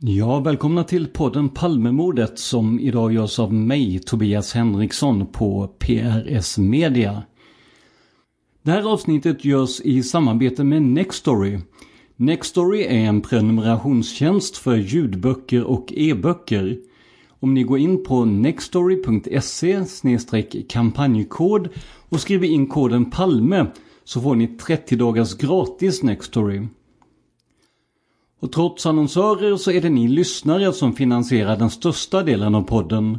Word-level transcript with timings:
Ja, 0.00 0.40
välkomna 0.40 0.84
till 0.84 1.06
podden 1.06 1.48
Palmemordet 1.48 2.38
som 2.38 2.80
idag 2.80 3.12
görs 3.12 3.38
av 3.38 3.52
mig, 3.52 3.98
Tobias 3.98 4.54
Henriksson 4.54 5.26
på 5.26 5.70
PRS 5.78 6.58
Media. 6.58 7.22
Det 8.62 8.70
här 8.70 8.92
avsnittet 8.92 9.44
görs 9.44 9.80
i 9.80 10.02
samarbete 10.02 10.64
med 10.64 10.82
Nextory. 10.82 11.58
Nextory 12.16 12.82
är 12.82 13.08
en 13.08 13.20
prenumerationstjänst 13.20 14.56
för 14.56 14.76
ljudböcker 14.76 15.64
och 15.64 15.92
e-böcker. 15.96 16.78
Om 17.40 17.54
ni 17.54 17.62
går 17.62 17.78
in 17.78 18.04
på 18.04 18.24
nextory.se 18.24 19.84
kampanjkod 20.68 21.68
och 22.08 22.20
skriver 22.20 22.46
in 22.46 22.66
koden 22.66 23.10
PALME 23.10 23.66
så 24.04 24.20
får 24.20 24.36
ni 24.36 24.46
30 24.46 24.96
dagars 24.96 25.34
gratis 25.34 26.02
Nextory. 26.02 26.66
Och 28.40 28.52
trots 28.52 28.86
annonsörer 28.86 29.56
så 29.56 29.70
är 29.70 29.80
det 29.80 29.90
ni 29.90 30.08
lyssnare 30.08 30.72
som 30.72 30.92
finansierar 30.92 31.56
den 31.56 31.70
största 31.70 32.22
delen 32.22 32.54
av 32.54 32.62
podden. 32.62 33.18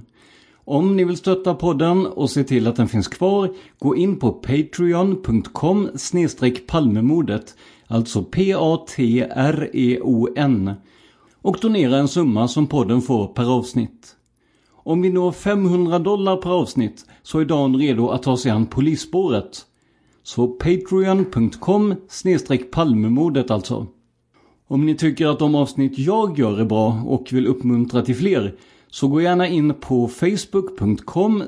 Om 0.66 0.96
ni 0.96 1.04
vill 1.04 1.18
stötta 1.18 1.56
podden 1.56 2.06
och 2.06 2.30
se 2.30 2.44
till 2.44 2.68
att 2.68 2.76
den 2.76 2.88
finns 2.88 3.08
kvar, 3.08 3.54
gå 3.80 3.96
in 3.96 4.20
på 4.20 4.32
patreon.com 4.32 5.90
palmemodet, 6.68 7.56
alltså 7.88 8.24
P-A-T-R-E-O-N, 8.24 8.74
och 11.42 11.58
donera 11.62 11.98
en 11.98 12.08
summa 12.08 12.48
som 12.48 12.68
podden 12.68 13.02
får 13.02 13.28
per 13.28 13.58
avsnitt. 13.58 14.16
Om 14.72 15.02
vi 15.02 15.10
når 15.10 15.32
500 15.32 16.00
dollar 16.00 16.38
per 16.38 16.50
avsnitt 16.50 17.06
så 17.24 17.40
är 17.40 17.46
Dan 17.46 17.76
redo 17.76 18.10
att 18.10 18.24
ta 18.24 18.38
sig 18.38 18.52
an 18.52 18.66
polisspåret. 18.66 19.66
Så 20.24 20.48
patreon.com 20.48 21.96
palmemodet 22.72 23.52
alltså. 23.52 23.88
Om 24.72 24.86
ni 24.86 24.96
tycker 24.96 25.28
att 25.28 25.40
de 25.40 25.56
avsnitt 25.56 26.00
jag 26.00 26.40
gör 26.40 26.60
är 26.60 26.66
bra 26.66 27.04
och 27.06 27.34
vill 27.34 27.48
uppmuntra 27.48 28.02
till 28.02 28.16
fler 28.16 28.56
så 28.90 29.08
gå 29.08 29.22
gärna 29.22 29.48
in 29.48 29.74
på 29.74 30.08
facebook.com 30.08 31.44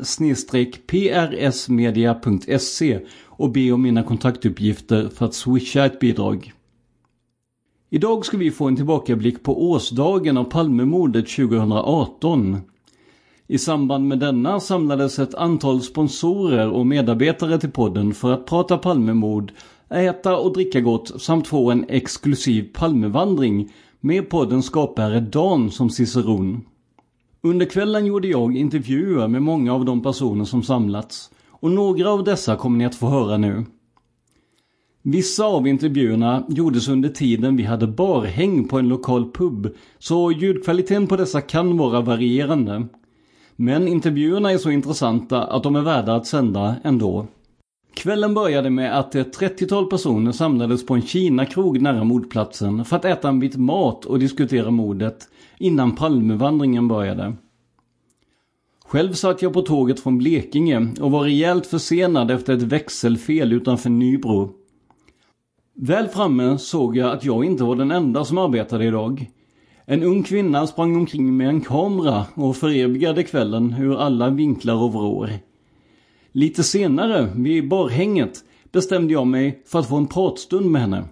prsmedia.se 0.88 3.00
och 3.26 3.52
be 3.52 3.72
om 3.72 3.82
mina 3.82 4.04
kontaktuppgifter 4.04 5.10
för 5.10 5.26
att 5.26 5.34
swisha 5.34 5.86
ett 5.86 6.00
bidrag. 6.00 6.54
Idag 7.90 8.26
ska 8.26 8.38
vi 8.38 8.52
få 8.52 8.68
en 8.68 8.76
tillbakablick 8.76 9.44
på 9.44 9.72
årsdagen 9.72 10.38
av 10.38 10.44
Palmemordet 10.44 11.30
2018. 11.30 12.58
I 13.48 13.58
samband 13.58 14.08
med 14.08 14.20
denna 14.20 14.60
samlades 14.60 15.20
ett 15.20 15.36
antal 15.36 15.82
sponsorer 15.82 16.70
och 16.70 16.88
medarbetare 16.88 17.60
till 17.60 17.72
podden 17.72 18.14
för 18.14 18.34
att 18.34 18.46
prata 18.46 18.78
Palmemord 18.78 19.52
äta 19.92 20.38
och 20.38 20.54
dricka 20.54 20.82
gott 20.82 21.22
samt 21.22 21.48
få 21.48 21.72
en 21.72 21.86
exklusiv 21.90 22.70
Palmevandring 22.74 23.74
med 24.00 24.30
poddens 24.30 24.66
skapare 24.66 25.20
Dan 25.20 25.72
som 25.72 25.90
ciceron. 25.90 26.66
Under 27.44 27.66
kvällen 27.66 28.06
gjorde 28.06 28.28
jag 28.28 28.58
intervjuer 28.58 29.28
med 29.28 29.42
många 29.42 29.74
av 29.74 29.86
de 29.86 30.04
personer 30.04 30.46
som 30.46 30.64
samlats 30.64 31.32
och 31.48 31.72
några 31.72 32.10
av 32.10 32.24
dessa 32.24 32.56
kommer 32.56 32.78
ni 32.78 32.86
att 32.86 32.96
få 32.96 33.08
höra 33.08 33.38
nu. 33.38 33.66
Vissa 35.04 35.46
av 35.46 35.68
intervjuerna 35.68 36.44
gjordes 36.50 36.88
under 36.88 37.10
tiden 37.10 37.58
vi 37.58 37.64
hade 37.64 37.88
barhäng 37.88 38.68
på 38.68 38.80
en 38.80 38.88
lokal 38.88 39.32
pub 39.32 39.76
så 40.00 40.32
ljudkvaliteten 40.32 41.08
på 41.08 41.16
dessa 41.16 41.42
kan 41.42 41.78
vara 41.78 42.02
varierande. 42.02 42.88
Men 43.56 43.88
intervjuerna 43.88 44.52
är 44.52 44.58
så 44.58 44.70
intressanta 44.70 45.44
att 45.44 45.64
de 45.64 45.76
är 45.76 45.82
värda 45.82 46.16
att 46.16 46.28
sända 46.28 46.76
ändå. 46.84 47.28
Kvällen 47.94 48.34
började 48.34 48.70
med 48.70 49.00
att 49.00 49.16
ett 49.16 49.40
30-tal 49.40 49.86
personer 49.86 50.32
samlades 50.32 50.86
på 50.86 50.94
en 50.94 51.02
Kina-krog 51.02 51.82
nära 51.82 52.04
mordplatsen 52.04 52.86
för 52.86 52.96
att 52.96 53.06
äta 53.06 53.30
en 53.30 53.40
bit 53.40 53.58
mat 53.58 54.06
och 54.06 54.20
diskutera 54.20 54.72
mordet 54.72 55.30
innan 55.58 55.96
Palmevandringen 55.96 56.88
började. 56.88 57.34
Själv 58.86 59.14
satt 59.14 59.42
jag 59.42 59.54
på 59.54 59.62
tåget 59.62 60.00
från 60.00 60.18
Blekinge 60.18 60.88
och 61.02 61.12
var 61.12 61.24
rejält 61.24 61.68
försenad 61.68 62.32
efter 62.32 62.54
ett 62.54 62.62
växelfel 62.62 63.54
utanför 63.54 63.90
Nybro. 63.90 64.52
Väl 65.76 66.08
framme 66.08 66.58
såg 66.58 66.98
jag 66.98 67.12
att 67.12 67.26
jag 67.26 67.46
inte 67.46 67.64
var 67.64 67.76
den 67.76 67.92
enda 67.92 68.26
som 68.26 68.38
arbetade 68.38 68.86
idag. 68.86 69.30
En 69.86 70.04
ung 70.04 70.24
kvinna 70.24 70.68
sprang 70.68 70.96
omkring 70.96 71.38
med 71.38 71.50
en 71.50 71.62
kamera 71.62 72.26
och 72.34 72.56
förevigade 72.56 73.24
kvällen 73.24 73.76
ur 73.80 73.98
alla 73.98 74.30
vinklar 74.30 74.84
och 74.84 74.94
vrår. 74.94 75.30
Lite 76.34 76.64
senare, 76.64 77.28
vid 77.36 77.68
barhänget, 77.68 78.40
bestämde 78.72 79.14
jag 79.14 79.28
mig 79.28 79.64
för 79.66 79.80
att 79.80 79.90
få 79.90 79.96
en 79.96 80.08
pratstund 80.08 80.72
med 80.72 80.82
henne. 80.82 81.04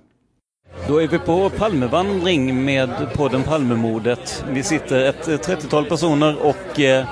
Då 0.87 1.01
är 1.01 1.07
vi 1.07 1.19
på 1.19 1.49
Palmevandring 1.49 2.65
med 2.65 2.89
podden 3.13 3.43
Palmemordet. 3.43 4.45
Vi 4.51 4.63
sitter 4.63 4.99
ett 4.99 5.27
eh, 5.27 5.37
30-tal 5.37 5.85
personer 5.85 6.35
och 6.41 6.79
eh, 6.79 7.07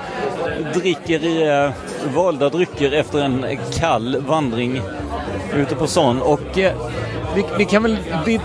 dricker 0.74 1.50
eh, 1.66 1.72
valda 2.14 2.48
drycker 2.48 2.92
efter 2.92 3.18
en 3.18 3.46
kall 3.74 4.16
vandring 4.20 4.80
ute 5.54 5.74
på 5.74 5.86
stan. 5.86 6.22
Och 6.22 6.58
eh, 6.58 6.76
vi, 7.34 7.44
vi 7.58 7.64
kan 7.64 7.82
väl, 7.82 7.98
vi 8.26 8.40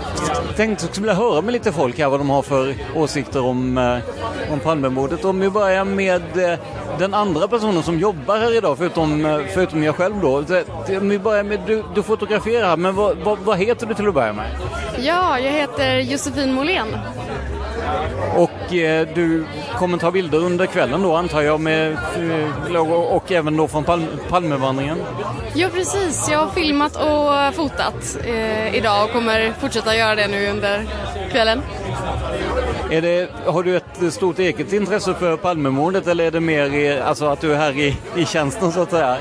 tänkte 0.56 0.86
skulle 0.86 1.06
vilja 1.06 1.14
höra 1.14 1.42
med 1.42 1.52
lite 1.52 1.72
folk 1.72 1.98
här 1.98 2.08
vad 2.08 2.20
de 2.20 2.30
har 2.30 2.42
för 2.42 2.74
åsikter 2.94 3.44
om, 3.44 3.78
eh, 3.78 4.52
om 4.52 4.60
Palmemordet. 4.60 5.24
Om 5.24 5.40
vi 5.40 5.50
börjar 5.50 5.84
med 5.84 6.52
eh, 6.52 6.58
den 6.98 7.14
andra 7.14 7.48
personen 7.48 7.82
som 7.82 7.98
jobbar 7.98 8.38
här 8.38 8.56
idag, 8.56 8.78
förutom, 8.78 9.26
eh, 9.26 9.38
förutom 9.54 9.82
jag 9.82 9.96
själv 9.96 10.20
då. 10.20 10.44
Om 11.00 11.08
vi 11.08 11.18
börjar 11.18 11.44
med, 11.44 11.60
du, 11.66 11.82
du 11.94 12.02
fotograferar 12.02 12.68
här, 12.68 12.76
men 12.76 12.94
vad, 12.94 13.16
vad, 13.16 13.38
vad 13.38 13.58
heter 13.58 13.86
du 13.86 13.94
till 13.94 14.08
att 14.08 14.14
börja 14.14 14.32
med? 14.32 14.46
Ja, 14.98 15.38
jag 15.38 15.52
heter 15.52 15.98
Josefin 15.98 16.52
Molén. 16.52 16.88
Och 18.36 18.50
eh, 18.72 19.08
du 19.14 19.46
kommer 19.78 19.98
ta 19.98 20.10
bilder 20.10 20.38
under 20.38 20.66
kvällen 20.66 21.02
då 21.02 21.16
antar 21.16 21.42
jag, 21.42 21.60
med, 21.60 21.92
eh, 21.92 22.76
och, 22.76 23.16
och 23.16 23.32
även 23.32 23.56
då 23.56 23.68
från 23.68 23.84
Palm, 23.84 24.06
Palmevandringen? 24.28 24.98
Ja, 25.54 25.68
precis. 25.74 26.28
Jag 26.30 26.38
har 26.38 26.50
filmat 26.50 26.96
och 26.96 27.54
fotat 27.54 28.16
eh, 28.24 28.76
idag 28.76 29.04
och 29.04 29.12
kommer 29.12 29.52
fortsätta 29.60 29.96
göra 29.96 30.14
det 30.14 30.28
nu 30.28 30.48
under 30.48 30.86
kvällen. 31.32 31.62
Det, 33.00 33.30
har 33.46 33.62
du 33.62 33.76
ett 33.76 34.12
stort 34.12 34.38
eget 34.38 34.72
intresse 34.72 35.14
för 35.14 35.36
Palmemordet 35.36 36.06
eller 36.06 36.24
är 36.24 36.30
det 36.30 36.40
mer 36.40 36.74
i, 36.74 37.00
alltså 37.00 37.26
att 37.26 37.40
du 37.40 37.52
är 37.52 37.56
här 37.56 37.72
i, 37.72 37.96
i 38.16 38.26
tjänsten 38.26 38.72
så 38.72 38.82
att 38.82 38.90
säga? 38.90 39.16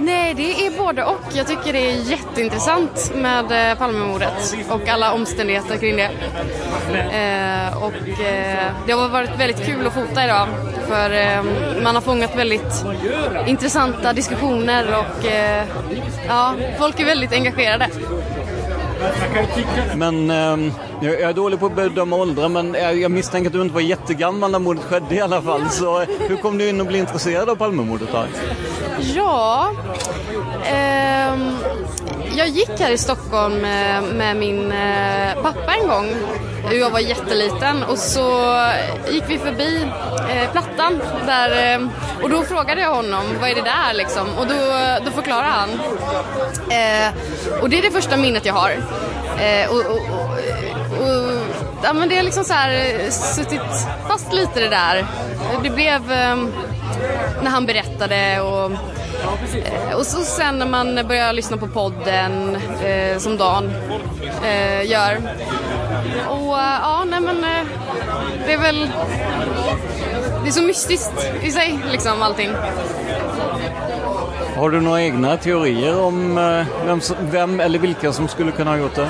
Nej, 0.00 0.34
det 0.34 0.66
är 0.66 0.78
både 0.78 1.04
och. 1.04 1.20
Jag 1.34 1.46
tycker 1.46 1.72
det 1.72 1.90
är 1.90 2.10
jätteintressant 2.10 3.12
med 3.14 3.70
eh, 3.70 3.78
Palmemordet 3.78 4.56
och 4.68 4.88
alla 4.88 5.12
omständigheter 5.12 5.76
kring 5.76 5.96
det. 5.96 6.10
Eh, 6.92 7.82
och 7.82 8.20
eh, 8.20 8.72
det 8.86 8.92
har 8.92 9.08
varit 9.08 9.40
väldigt 9.40 9.66
kul 9.66 9.86
att 9.86 9.94
fota 9.94 10.24
idag 10.24 10.48
för 10.88 11.10
eh, 11.10 11.42
man 11.82 11.94
har 11.94 12.02
fångat 12.02 12.36
väldigt 12.36 12.84
intressanta 13.46 14.12
diskussioner 14.12 14.86
och 14.98 15.26
eh, 15.26 15.66
ja, 16.28 16.54
folk 16.78 17.00
är 17.00 17.04
väldigt 17.04 17.32
engagerade. 17.32 17.88
Men 19.94 20.30
ehm, 20.30 20.72
jag, 21.00 21.20
är 21.20 21.32
dålig 21.32 21.60
på 21.60 21.66
att 21.66 21.76
bedöma 21.76 22.16
åldrar 22.16 22.48
men 22.48 22.74
jag, 23.00 23.10
misstänker 23.10 23.50
att 23.50 23.52
du 23.52 23.62
inte 23.62 23.74
var 23.74 23.80
jättegammal 23.80 24.50
när 24.50 24.58
mordet 24.58 24.84
skedde 24.84 25.14
i 25.14 25.20
alla 25.20 25.42
fall. 25.42 25.70
Så 25.70 25.98
hur 25.98 26.36
kom 26.36 26.58
du 26.58 26.68
in 26.68 26.80
och 26.80 26.86
blev 26.86 27.00
intresserad 27.00 27.48
av 27.48 27.56
Palmemordet 27.56 28.08
då? 28.12 28.24
Ja, 29.00 29.72
ehm, 30.64 31.56
jag 32.36 32.48
gick 32.48 32.80
här 32.80 32.90
i 32.90 32.98
Stockholm 32.98 33.64
eh, 33.64 34.02
med, 34.14 34.36
min 34.36 34.72
eh, 34.72 35.42
pappa 35.42 35.74
en 35.74 35.88
gång. 35.88 36.06
Jag 36.72 36.90
var 36.90 37.00
jätteliten 37.00 37.82
och 37.82 37.98
så 37.98 38.56
gick 39.10 39.24
vi 39.28 39.38
förbi 39.38 39.82
eh, 40.30 40.52
Plattan 40.52 41.00
där, 41.26 41.74
eh, 41.74 41.88
och 42.22 42.30
då 42.30 42.42
frågade 42.42 42.80
jag 42.80 42.94
honom 42.94 43.24
vad 43.40 43.50
är 43.50 43.54
det 43.54 43.62
där 43.62 43.94
liksom 43.94 44.26
och 44.38 44.46
då, 44.46 44.54
då 45.04 45.10
förklarade 45.10 45.50
han. 45.50 45.70
Eh, 46.70 47.12
och 47.62 47.70
det 47.70 47.78
är 47.78 47.82
det 47.82 47.90
första 47.90 48.16
minnet 48.16 48.46
jag 48.46 48.54
har. 48.54 48.70
Eh, 49.40 49.70
och, 49.70 49.80
och, 49.80 50.27
och, 50.90 51.46
ja, 51.82 51.92
men 51.92 52.08
det 52.08 52.18
är 52.18 52.22
liksom 52.22 52.44
så 52.44 52.52
här 52.52 52.70
eh, 53.04 53.10
suttit 53.10 53.60
fast 54.08 54.32
lite 54.32 54.60
det 54.60 54.68
där. 54.68 55.06
Det 55.62 55.70
blev 55.70 56.12
eh, 56.12 56.36
när 57.42 57.50
han 57.50 57.66
berättade 57.66 58.40
och 58.40 58.70
Eh, 59.90 59.96
Och 59.96 60.06
så 60.06 60.20
sen 60.22 60.58
när 60.58 60.66
man 60.66 60.94
börjar 61.08 61.32
lyssna 61.32 61.56
på 61.56 61.66
podden 61.66 62.56
eh, 62.84 63.18
som 63.18 63.36
Dan 63.36 63.70
eh, 64.44 64.90
gör. 64.90 65.16
Och 66.28 66.58
eh, 66.58 66.78
ja, 66.82 67.04
nej 67.10 67.20
men 67.20 67.44
eh, 67.44 67.66
det 68.46 68.52
är 68.52 68.58
väl... 68.58 68.90
Det 70.42 70.48
är 70.48 70.52
så 70.52 70.62
mystiskt 70.62 71.30
i 71.42 71.50
sig 71.50 71.78
liksom 71.90 72.22
allting. 72.22 72.50
Har 74.56 74.70
du 74.70 74.80
några 74.80 75.02
egna 75.02 75.36
teorier 75.36 76.00
om 76.00 76.38
eh, 76.38 76.66
vem, 76.86 77.00
vem 77.20 77.60
eller 77.60 77.78
vilka 77.78 78.12
som 78.12 78.28
skulle 78.28 78.52
kunna 78.52 78.70
ha 78.70 78.78
gjort 78.78 78.94
det? 78.94 79.08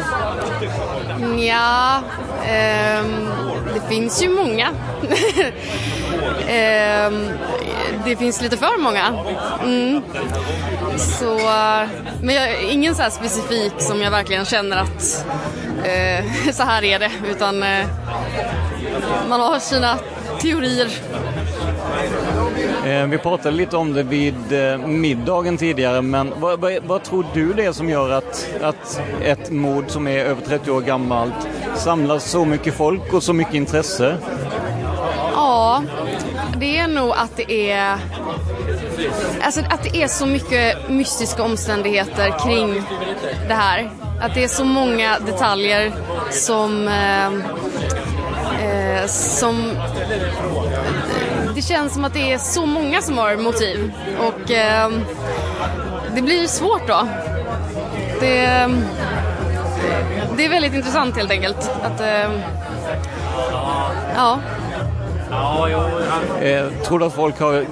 Ja, 1.47 2.01
ehm, 2.47 3.29
det 3.75 3.81
finns 3.89 4.23
ju 4.23 4.29
många. 4.29 4.69
Ehm, 6.49 7.29
det 8.05 8.17
finns 8.17 8.43
lite 8.43 8.57
för 8.57 8.79
många. 8.79 9.25
Mm. 9.65 10.03
Så, 10.97 11.41
men 12.23 12.35
jag, 12.35 12.63
ingen 12.63 12.95
så 12.95 13.03
här 13.03 13.11
specifik 13.11 13.73
som 13.79 14.01
jag 14.01 14.11
verkligen 14.11 14.45
känner 14.45 14.77
att 14.77 15.27
eh, 15.85 16.53
så 16.53 16.63
här 16.63 16.85
är 16.85 16.99
det. 16.99 17.11
Utan 17.31 17.63
eh, 17.63 17.87
man 19.29 19.41
har 19.41 19.59
sina 19.59 19.99
teorier. 20.41 20.89
Eh, 22.89 23.07
vi 23.07 23.19
pratade 23.19 23.57
lite 23.57 23.77
om 23.77 23.93
det 23.93 24.03
vid 24.03 24.53
eh, 24.53 24.79
middagen 24.79 25.57
tidigare, 25.57 26.03
men 26.03 26.33
vad, 26.41 26.61
vad, 26.61 26.73
vad 26.87 27.03
tror 27.03 27.27
du 27.35 27.53
det 27.53 27.65
är 27.65 27.73
som 27.73 27.91
gör 27.91 28.11
att, 28.11 28.49
att 28.63 29.01
ett 29.23 29.51
mord 29.51 29.85
som 29.89 30.09
är 30.09 30.25
över 30.25 30.43
30 30.43 30.71
år 30.71 30.81
gammalt 30.81 31.49
samlar 31.77 32.19
så 32.19 32.45
mycket 32.45 32.75
folk 32.75 33.13
och 33.13 33.23
så 33.23 33.33
mycket 33.33 33.55
intresse? 33.55 34.17
Ja, 35.35 35.83
det 36.57 36.79
är 36.79 36.89
nog 36.89 37.11
att 37.11 37.37
det 37.37 37.71
är 37.71 37.99
Alltså 39.43 39.61
att 39.61 39.83
det 39.83 40.03
är 40.03 40.09
så 40.09 40.27
mycket 40.27 40.91
mystiska 40.91 41.43
omständigheter 41.43 42.39
kring 42.45 42.83
det 43.49 43.55
här. 43.55 43.91
Att 44.21 44.35
det 44.35 44.45
är 44.45 44.49
så 44.49 44.65
många 44.65 45.19
detaljer 45.19 45.93
som... 46.31 46.89
Eh, 46.89 47.27
eh, 48.65 49.07
som 49.07 49.73
det 51.59 51.63
känns 51.63 51.95
som 51.95 52.05
att 52.05 52.15
det 52.15 52.33
är 52.33 52.39
så 52.39 52.67
många 52.67 53.03
som 53.03 53.19
har 53.19 53.37
motiv. 53.37 53.93
Och 54.19 54.51
eh, 54.51 54.91
det 56.15 56.23
blir 56.23 56.47
svårt 56.47 56.89
då. 56.89 57.09
Det, 58.21 58.45
ehm, 58.45 58.85
det 60.37 60.45
är 60.45 60.49
väldigt 60.49 60.75
intressant 60.75 61.17
helt 61.17 61.31
enkelt. 61.31 61.71
Att, 61.83 62.01
eh, 62.01 62.31
ja. 64.17 64.41
Eh, 66.41 66.67
tror 66.85 66.99
du 66.99 67.05
att 67.05 67.15
folk 67.15 67.41
har 67.41 67.65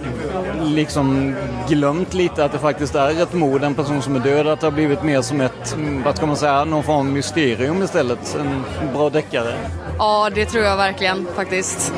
liksom 0.65 1.37
glömt 1.69 2.15
lite 2.15 2.45
att 2.45 2.53
det 2.53 2.59
faktiskt 2.59 2.95
är 2.95 3.23
ett 3.23 3.33
mord, 3.33 3.63
en 3.63 3.75
person 3.75 4.03
som 4.03 4.17
är 4.17 4.21
död, 4.21 4.47
att 4.47 4.61
det 4.61 4.67
har 4.67 4.73
blivit 4.73 5.03
mer 5.03 5.23
som 5.23 5.41
ett, 5.41 5.75
mm, 5.75 6.03
vad 6.03 6.17
ska 6.17 6.27
man 6.27 6.37
säga, 6.37 6.65
någon 6.65 6.83
form 6.83 6.97
av 6.97 7.05
mysterium 7.05 7.83
istället? 7.83 8.37
En 8.41 8.65
bra 8.93 9.11
deckare? 9.11 9.55
Ja, 9.99 10.31
det 10.35 10.47
tror 10.47 10.65
jag 10.65 10.77
verkligen 10.77 11.27
faktiskt. 11.35 11.95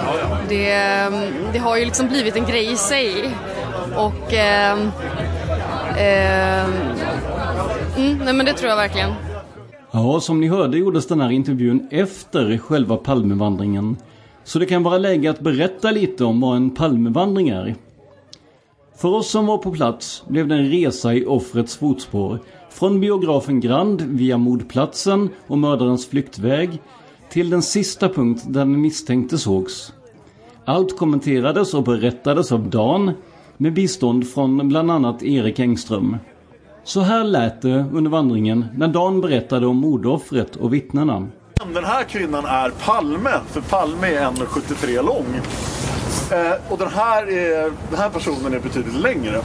Det, 0.49 0.73
det 1.53 1.59
har 1.59 1.77
ju 1.77 1.85
liksom 1.85 2.09
blivit 2.09 2.37
en 2.37 2.45
grej 2.45 2.73
i 2.73 2.77
sig. 2.77 3.31
Och... 3.97 4.35
Eh, 4.35 4.73
eh, 5.99 6.65
mm, 7.97 8.19
nej 8.19 8.35
men 8.35 8.47
det 8.47 8.53
tror 8.53 8.71
jag 8.71 8.77
verkligen. 8.77 9.11
Ja, 9.91 10.21
som 10.21 10.41
ni 10.41 10.49
hörde 10.49 10.79
gjordes 10.79 11.07
den 11.07 11.21
här 11.21 11.31
intervjun 11.31 11.89
efter 11.91 12.59
själva 12.59 12.97
Palmevandringen. 12.97 13.97
Så 14.45 14.59
det 14.59 14.67
kan 14.67 14.83
vara 14.83 14.99
läge 14.99 15.31
att 15.31 15.41
berätta 15.41 15.91
lite 15.91 16.25
om 16.25 16.41
vad 16.41 16.57
en 16.57 16.71
Palmevandring 16.71 17.49
är. 17.49 17.75
För 18.97 19.09
oss 19.09 19.31
som 19.31 19.47
var 19.47 19.59
på 19.59 19.71
plats 19.71 20.23
blev 20.29 20.49
det 20.49 20.55
en 20.55 20.71
resa 20.71 21.15
i 21.15 21.27
offrets 21.27 21.77
fotspår. 21.77 22.39
Från 22.71 23.01
biografen 23.01 23.61
Grand 23.61 24.03
via 24.03 24.39
mordplatsen 24.39 25.31
och 25.47 25.59
mördarens 25.59 26.09
flyktväg 26.09 26.81
till 27.31 27.51
den 27.51 27.63
sista 27.63 28.09
punkt 28.09 28.43
där 28.47 28.61
den 28.61 28.81
misstänkte 28.81 29.39
sågs. 29.39 29.93
Allt 30.65 30.99
kommenterades 30.99 31.75
och 31.75 31.83
berättades 31.83 32.53
av 32.53 32.71
Dan 32.71 33.13
med 33.57 33.73
bistånd 33.73 34.31
från 34.31 34.69
bland 34.69 34.91
annat 34.91 35.23
Erik 35.23 35.59
Engström. 35.59 36.17
Så 36.85 37.01
här 37.01 37.25
lät 37.25 37.63
det 37.63 37.87
under 37.93 38.11
vandringen 38.11 38.67
när 38.77 38.89
Dan 38.89 39.21
berättade 39.21 39.67
om 39.67 39.77
mordoffret 39.77 40.57
och 40.57 40.75
vittnena. 40.75 41.29
Den 41.75 41.85
här 41.85 42.05
kvinnan 42.05 42.45
är 42.45 42.71
Palme, 42.71 43.31
för 43.47 43.61
Palme 43.61 44.07
är 44.07 44.31
1,73 44.31 45.03
lång. 45.03 45.41
Eh, 46.33 46.73
och 46.73 46.79
den 46.79 46.89
här, 46.89 47.31
är, 47.31 47.73
den 47.91 47.99
här 47.99 48.11
personen 48.11 48.55
är 48.55 48.61
betydligt 48.61 49.01
längre. 49.01 49.41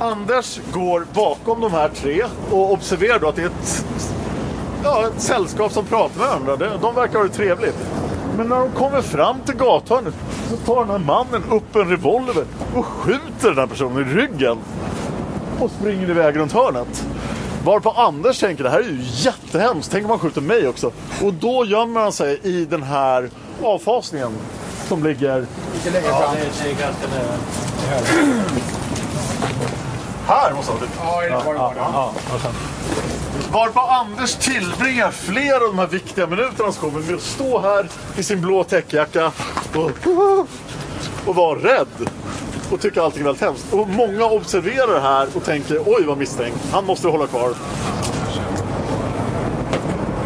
Anders 0.00 0.60
går 0.72 1.06
bakom 1.14 1.60
de 1.60 1.72
här 1.72 1.88
tre 1.88 2.24
och 2.50 2.72
observerar 2.72 3.18
då 3.18 3.28
att 3.28 3.36
det 3.36 3.42
är 3.42 3.46
ett, 3.46 3.84
ja, 4.84 5.06
ett 5.06 5.22
sällskap 5.22 5.72
som 5.72 5.84
pratar 5.84 6.18
med 6.18 6.28
varandra. 6.28 6.56
De- 6.56 6.80
De 6.80 6.94
verkar 6.94 7.18
ha 7.18 7.24
det 7.26 7.32
trevligt. 7.34 7.76
Men 8.36 8.48
när 8.48 8.56
de 8.58 8.70
kommer 8.70 9.02
fram 9.02 9.40
till 9.40 9.54
gathörnet 9.56 10.14
så 10.50 10.56
tar 10.56 10.80
den 10.80 10.90
här 10.90 10.98
mannen 10.98 11.42
upp 11.50 11.76
en 11.76 11.88
revolver 11.90 12.44
och 12.74 12.84
skjuter 12.84 13.48
den 13.48 13.58
här 13.58 13.66
personen 13.66 14.08
i 14.10 14.14
ryggen. 14.14 14.58
Och 15.60 15.70
springer 15.70 16.10
iväg 16.10 16.36
runt 16.36 16.52
hörnet. 16.52 17.04
Varpå 17.64 17.90
Anders 17.90 18.40
tänker 18.40 18.64
det 18.64 18.70
här 18.70 18.78
är 18.78 18.82
ju 18.82 18.98
jättehemskt. 19.02 19.90
Tänk 19.92 20.04
om 20.04 20.10
han 20.10 20.18
skjuter 20.18 20.40
mig 20.40 20.68
också. 20.68 20.90
Och 21.22 21.32
då 21.34 21.64
gömmer 21.64 22.00
han 22.00 22.12
sig 22.12 22.40
i 22.42 22.64
den 22.64 22.82
här 22.82 23.30
avfasningen 23.62 24.32
som 24.88 25.04
ligger... 25.04 25.46
Ja. 26.08 26.34
Här 30.26 30.52
måste 30.54 30.72
han 30.72 30.80
typ. 30.80 30.90
Ja, 31.02 31.22
ja, 31.24 31.42
ja, 31.56 31.72
ja. 31.76 32.12
Varpå 33.52 33.80
Anders 33.80 34.34
tillbringar 34.34 35.10
flera 35.10 35.56
av 35.56 35.60
de 35.60 35.78
här 35.78 35.86
viktiga 35.86 36.26
minuterna 36.26 36.72
som 36.72 36.90
kommer 36.90 37.06
med 37.06 37.14
att 37.14 37.20
stå 37.20 37.60
här 37.60 37.88
i 38.18 38.22
sin 38.22 38.40
blå 38.40 38.64
täckjacka 38.64 39.32
och, 39.74 39.90
och 41.26 41.34
vara 41.34 41.58
rädd. 41.58 42.10
Och 42.70 42.80
tycka 42.80 43.02
allting 43.02 43.20
är 43.20 43.24
väldigt 43.24 43.42
hemskt. 43.42 43.72
Och 43.72 43.88
många 43.88 44.24
observerar 44.24 44.94
det 44.94 45.00
här 45.00 45.28
och 45.34 45.44
tänker 45.44 45.78
oj 45.86 46.04
vad 46.06 46.18
misstänkt. 46.18 46.58
Han 46.72 46.86
måste 46.86 47.08
hålla 47.08 47.26
kvar. 47.26 47.54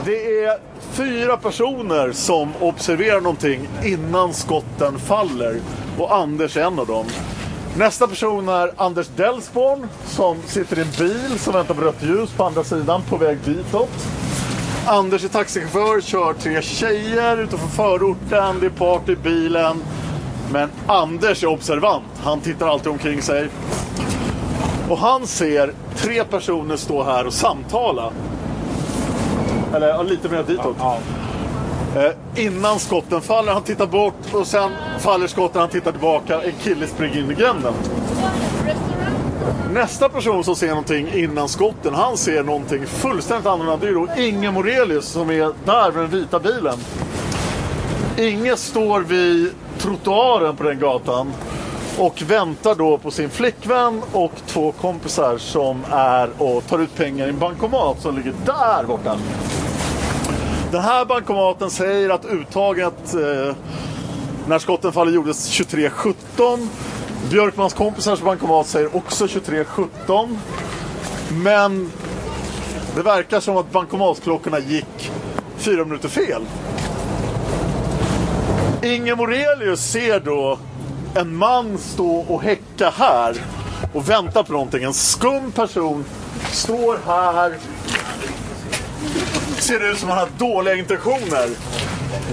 Det 0.04 0.44
är 0.44 0.58
fyra 0.92 1.37
personer 1.37 2.12
som 2.12 2.52
observerar 2.60 3.20
någonting 3.20 3.68
innan 3.84 4.34
skotten 4.34 4.98
faller. 4.98 5.60
Och 5.98 6.14
Anders 6.14 6.56
är 6.56 6.62
en 6.64 6.78
av 6.78 6.87
dem. 6.87 7.06
Nästa 7.78 8.06
person 8.06 8.49
är 8.49 8.73
Anders 8.76 9.08
Delsborn 9.16 9.88
som 10.06 10.42
sitter 10.47 10.78
i 10.78 10.82
en 10.82 10.90
bil 10.99 11.38
som 11.38 11.52
väntar 11.52 11.75
på 11.75 11.80
rött 11.80 12.02
ljus 12.02 12.30
på 12.30 12.44
andra 12.44 12.64
sidan 12.64 13.02
på 13.08 13.16
väg 13.16 13.38
ditåt. 13.44 14.08
Anders 14.87 15.25
är 15.25 15.28
taxichaufför, 15.28 16.00
kör 16.00 16.32
tre 16.32 16.62
tjejer 16.62 17.37
utanför 17.37 17.68
förorten, 17.68 18.61
det 18.61 18.66
är 18.66 18.70
party 18.70 19.12
i 19.12 19.16
bilen. 19.16 19.82
Men 20.52 20.70
Anders 20.87 21.42
är 21.44 21.49
observant, 21.49 22.04
han 22.23 22.40
tittar 22.40 22.68
alltid 22.68 22.92
omkring 22.92 23.23
sig. 23.23 23.49
Och 24.88 24.99
han 24.99 25.26
ser 25.26 25.73
tre 25.97 26.25
personer 26.25 26.76
stå 26.76 27.02
här 27.02 27.26
och 27.26 27.32
samtala. 27.32 28.12
Eller 29.75 29.88
ja, 29.88 30.02
lite 30.02 30.28
mer 30.28 30.42
ditåt. 30.42 30.76
Eh, 31.99 32.45
innan 32.45 32.78
skotten 32.78 33.21
faller, 33.21 33.52
han 33.52 33.62
tittar 33.62 33.87
bort 33.87 34.35
och 34.35 34.47
sen 34.47 34.71
faller 34.99 35.26
skotten, 35.26 35.61
han 35.61 35.71
tittar 35.71 35.93
tillbaka. 35.93 36.43
En 36.43 36.52
kille 36.62 36.87
springer 36.87 37.19
in 37.19 37.31
i 37.31 37.35
gränden. 37.35 37.75
Nästa 39.73 40.09
person 40.09 40.45
som 40.45 40.57
ser 40.57 40.69
någonting 40.69 41.09
innan 41.14 41.49
skotten, 41.49 41.95
han 41.95 42.17
ser 42.17 42.43
någonting 42.43 42.87
fullständigt 42.87 43.47
annorlunda. 43.47 43.76
Det 43.76 43.88
är 43.88 43.95
då 43.95 44.09
Inge 44.17 44.50
Morelius 44.50 45.07
som 45.07 45.31
är 45.31 45.52
där 45.64 45.90
vid 45.90 46.02
den 46.02 46.11
vita 46.11 46.40
bilen. 46.40 46.78
Inge 48.19 48.57
står 48.57 49.00
vid 49.00 49.52
trottoaren 49.78 50.57
på 50.57 50.64
den 50.64 50.78
gatan 50.78 51.33
och 51.99 52.23
väntar 52.23 52.75
då 52.75 52.99
på 52.99 53.11
sin 53.11 53.31
flickvän 53.31 54.02
och 54.12 54.33
två 54.47 54.73
kompisar 54.73 55.38
som 55.38 55.85
är 55.90 56.31
och 56.38 56.67
tar 56.67 56.78
ut 56.78 56.97
pengar 56.97 57.26
i 57.26 57.31
en 57.31 57.38
bankomat 57.38 58.00
som 58.00 58.17
ligger 58.17 58.35
där 58.47 58.85
borta. 58.85 59.19
Den 60.70 60.82
här 60.82 61.04
bankomaten 61.04 61.70
säger 61.70 62.10
att 62.10 62.25
uttaget 62.25 63.14
eh, 63.14 63.56
när 64.48 64.58
skotten 64.58 64.92
faller 64.92 65.12
gjordes 65.12 65.50
23.17. 65.60 66.68
Björkmans 67.30 67.75
kompisars 67.75 68.20
bankomat 68.20 68.66
säger 68.66 68.96
också 68.96 69.26
23.17. 69.26 70.37
Men 71.42 71.90
det 72.96 73.02
verkar 73.02 73.40
som 73.40 73.56
att 73.56 73.72
bankomatklockorna 73.72 74.58
gick 74.58 75.10
fyra 75.56 75.84
minuter 75.84 76.08
fel. 76.08 76.42
Inge 78.82 79.14
Morelius 79.14 79.80
ser 79.80 80.20
då 80.20 80.58
en 81.14 81.37
man 81.37 81.78
stå 81.78 82.16
och 82.18 82.42
häcka 82.42 82.90
här 82.90 83.37
och 83.94 84.10
vänta 84.10 84.44
på 84.44 84.52
någonting. 84.52 84.82
En 84.82 84.94
skum 84.94 85.52
person 85.52 86.04
står 86.52 86.98
här. 87.06 87.54
Ser 89.59 89.91
ut 89.91 89.99
som 89.99 90.09
han 90.09 90.19
har 90.19 90.29
dåliga 90.38 90.75
intentioner. 90.75 91.49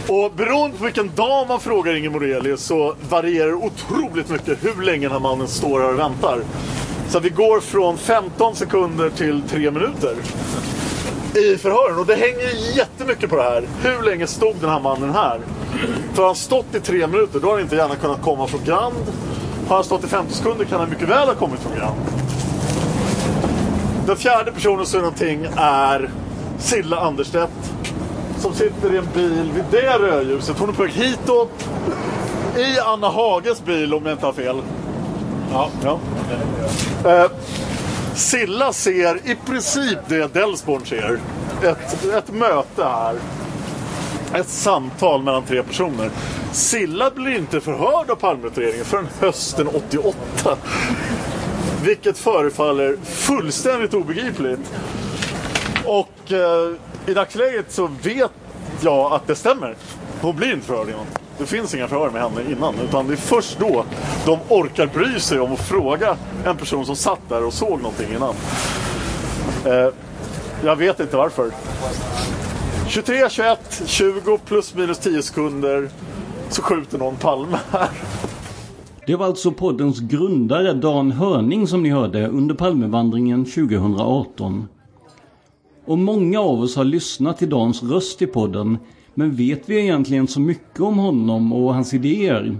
Och 0.07 0.31
beroende 0.31 0.77
på 0.77 0.83
vilken 0.83 1.15
dag 1.15 1.47
man 1.47 1.59
frågar 1.59 1.95
Inge 1.95 2.09
Morelius 2.09 2.61
så 2.61 2.95
varierar 3.09 3.47
det 3.47 3.53
otroligt 3.53 4.29
mycket 4.29 4.63
hur 4.63 4.83
länge 4.83 5.01
den 5.01 5.11
här 5.11 5.19
mannen 5.19 5.47
står 5.47 5.79
här 5.79 5.93
och 5.93 5.99
väntar. 5.99 6.39
Så 7.09 7.19
vi 7.19 7.29
går 7.29 7.59
från 7.59 7.97
15 7.97 8.55
sekunder 8.55 9.09
till 9.09 9.41
3 9.49 9.71
minuter 9.71 10.15
i 11.35 11.57
förhören. 11.57 11.99
Och 11.99 12.05
det 12.05 12.15
hänger 12.15 12.77
jättemycket 12.77 13.29
på 13.29 13.35
det 13.35 13.43
här. 13.43 13.63
Hur 13.83 14.03
länge 14.03 14.27
stod 14.27 14.55
den 14.61 14.69
här 14.69 14.79
mannen 14.79 15.09
här? 15.09 15.39
För 16.13 16.21
har 16.21 16.29
han 16.29 16.35
stått 16.35 16.75
i 16.75 16.79
3 16.79 17.07
minuter 17.07 17.39
då 17.39 17.47
har 17.47 17.53
han 17.53 17.61
inte 17.61 17.75
gärna 17.75 17.95
kunnat 17.95 18.21
komma 18.21 18.47
från 18.47 18.63
Grand. 18.65 18.95
Har 19.67 19.75
han 19.75 19.85
stått 19.85 20.03
i 20.03 20.07
50 20.07 20.33
sekunder 20.33 20.65
kan 20.65 20.79
han 20.79 20.89
mycket 20.89 21.09
väl 21.09 21.27
ha 21.27 21.35
kommit 21.35 21.59
från 21.59 21.77
Grand. 21.77 22.01
Den 24.07 24.15
fjärde 24.15 24.51
personen 24.51 24.85
som 24.85 24.99
är 24.99 25.03
någonting 25.03 25.47
är 25.57 26.09
Silla 26.59 26.99
Anderstedt. 26.99 27.51
Som 28.37 28.53
sitter 28.53 28.93
i 28.93 28.97
en 28.97 29.07
bil 29.13 29.51
vid 29.53 29.63
det 29.71 29.97
rödljuset. 29.97 30.59
Hon 30.59 30.69
är 30.69 30.73
på 30.73 30.83
väg 30.83 30.91
hitåt. 30.91 31.69
I 32.57 32.79
Anna 32.79 33.09
Hages 33.09 33.65
bil 33.65 33.93
om 33.93 34.05
jag 34.05 34.13
inte 34.13 34.25
har 34.25 34.33
fel. 34.33 34.61
Ja. 35.51 35.69
ja. 35.83 35.99
Eh, 37.05 37.31
Silla 38.15 38.73
ser 38.73 39.15
i 39.15 39.35
princip 39.45 39.97
det 40.07 40.33
Delsborn 40.33 40.85
ser. 40.85 41.19
Ett, 41.63 42.05
ett 42.13 42.31
möte 42.33 42.83
här. 42.83 43.15
Ett 44.33 44.49
samtal 44.49 45.23
mellan 45.23 45.43
tre 45.43 45.63
personer. 45.63 46.09
Silla 46.51 47.11
blir 47.11 47.37
inte 47.37 47.61
förhörd 47.61 48.09
av 48.09 48.15
Palmeutredningen 48.15 48.85
förrän 48.85 49.07
hösten 49.19 49.67
88. 49.67 50.57
Vilket 51.83 52.17
förefaller 52.17 52.97
fullständigt 53.03 53.93
obegripligt. 53.93 54.73
Och 55.85 56.09
eh, 56.31 57.11
i 57.11 57.13
dagsläget 57.13 57.71
så 57.71 57.87
vet 58.03 58.31
jag 58.81 59.13
att 59.13 59.27
det 59.27 59.35
stämmer. 59.35 59.75
Hon 60.21 60.35
blir 60.35 60.53
inte 60.53 60.65
förhörd 60.65 60.87
innan. 60.87 61.05
Det 61.37 61.45
finns 61.45 61.75
inga 61.75 61.87
förhör 61.87 62.09
med 62.09 62.21
henne 62.21 62.51
innan. 62.51 62.75
Utan 62.79 63.07
det 63.07 63.13
är 63.13 63.17
först 63.17 63.59
då 63.59 63.85
de 64.25 64.39
orkar 64.49 64.87
bry 64.87 65.19
sig 65.19 65.39
om 65.39 65.53
att 65.53 65.59
fråga 65.59 66.17
en 66.45 66.57
person 66.57 66.85
som 66.85 66.95
satt 66.95 67.29
där 67.29 67.43
och 67.43 67.53
såg 67.53 67.81
någonting 67.81 68.13
innan. 68.15 68.35
Eh, 69.65 69.93
jag 70.63 70.75
vet 70.75 70.99
inte 70.99 71.17
varför. 71.17 71.51
23, 72.87 73.29
21, 73.29 73.81
20 73.85 74.37
plus 74.37 74.75
minus 74.75 74.99
10 74.99 75.21
sekunder 75.21 75.89
så 76.49 76.61
skjuter 76.61 76.97
någon 76.97 77.15
Palme 77.15 77.57
här. 77.71 77.89
Det 79.07 79.15
var 79.15 79.25
alltså 79.25 79.51
poddens 79.51 79.99
grundare 79.99 80.73
Dan 80.73 81.11
Hörning 81.11 81.67
som 81.67 81.83
ni 81.83 81.89
hörde 81.89 82.27
under 82.27 82.55
Palmevandringen 82.55 83.45
2018. 83.45 84.67
Och 85.85 85.97
många 85.97 86.39
av 86.39 86.61
oss 86.61 86.75
har 86.75 86.83
lyssnat 86.83 87.37
till 87.37 87.49
Dans 87.49 87.83
röst 87.83 88.21
i 88.21 88.27
podden 88.27 88.77
men 89.13 89.35
vet 89.35 89.69
vi 89.69 89.79
egentligen 89.79 90.27
så 90.27 90.39
mycket 90.39 90.79
om 90.79 90.97
honom 90.97 91.53
och 91.53 91.73
hans 91.73 91.93
idéer? 91.93 92.57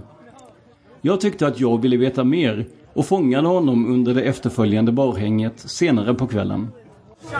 Jag 1.00 1.20
tyckte 1.20 1.46
att 1.46 1.60
jag 1.60 1.82
ville 1.82 1.96
veta 1.96 2.24
mer 2.24 2.66
och 2.92 3.06
fångade 3.06 3.48
honom 3.48 3.92
under 3.92 4.14
det 4.14 4.22
efterföljande 4.22 4.92
barhänget 4.92 5.52
senare 5.58 6.14
på 6.14 6.26
kvällen. 6.26 6.68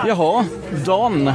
Jaha, 0.06 0.44
Dan. 0.86 1.30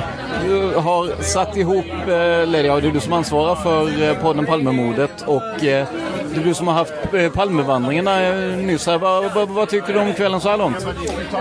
Du 0.46 0.74
har 0.76 1.22
satt 1.22 1.58
ihop, 1.58 1.86
eh, 2.08 2.16
eller 2.16 2.64
ja, 2.64 2.80
det 2.80 2.88
är 2.88 2.92
du 2.92 3.00
som 3.00 3.14
ansvarar 3.14 3.56
för 3.56 4.04
eh, 4.04 4.22
podden 4.22 4.46
Palmemordet 4.46 5.22
och 5.28 5.64
eh, 5.64 5.88
det 6.36 6.42
du 6.42 6.54
som 6.54 6.68
har 6.68 6.74
haft 6.74 6.94
Palmevandringarna 7.34 8.20
nyss 8.56 8.88
här. 8.88 8.98
Vad, 8.98 9.34
vad, 9.34 9.50
vad, 9.50 9.70
tycker 9.70 9.94
du 9.94 10.00
om 10.00 10.14
kvällen 10.14 10.42
så 10.42 10.50
här 10.50 10.58
långt? 10.58 10.88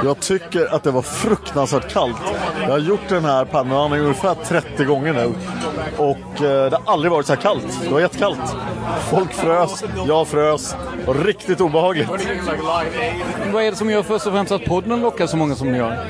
Jag 0.04 0.20
tycker 0.20 0.74
att 0.74 0.82
det 0.82 0.90
var 0.90 1.02
fruktansvärt 1.02 1.92
kallt. 1.92 2.16
Jag 2.62 2.70
har 2.70 2.78
gjort 2.78 3.08
den 3.08 3.24
här 3.24 3.44
Palmevandringen 3.44 4.06
ungefär 4.06 4.34
30 4.34 4.84
gånger 4.84 5.12
nu. 5.12 5.32
Och 5.96 6.18
det 6.38 6.78
har 6.84 6.92
aldrig 6.92 7.12
varit 7.12 7.26
så 7.26 7.34
här 7.34 7.40
kallt. 7.40 7.80
Det 7.84 7.92
var 7.92 8.00
jättekallt. 8.00 8.56
Folk 9.10 9.32
frös, 9.32 9.84
jag 10.06 10.28
frös. 10.28 10.76
Och 11.06 11.24
riktigt 11.24 11.60
obehagligt. 11.60 12.08
Vad 13.52 13.64
är 13.64 13.70
det 13.70 13.76
som 13.76 13.90
gör 13.90 14.02
först 14.02 14.26
och 14.26 14.32
främst 14.32 14.52
att 14.52 14.64
podden 14.64 15.00
lockar 15.00 15.26
så 15.26 15.36
många 15.36 15.54
som 15.54 15.72
ni 15.72 15.78
gör? 15.78 16.06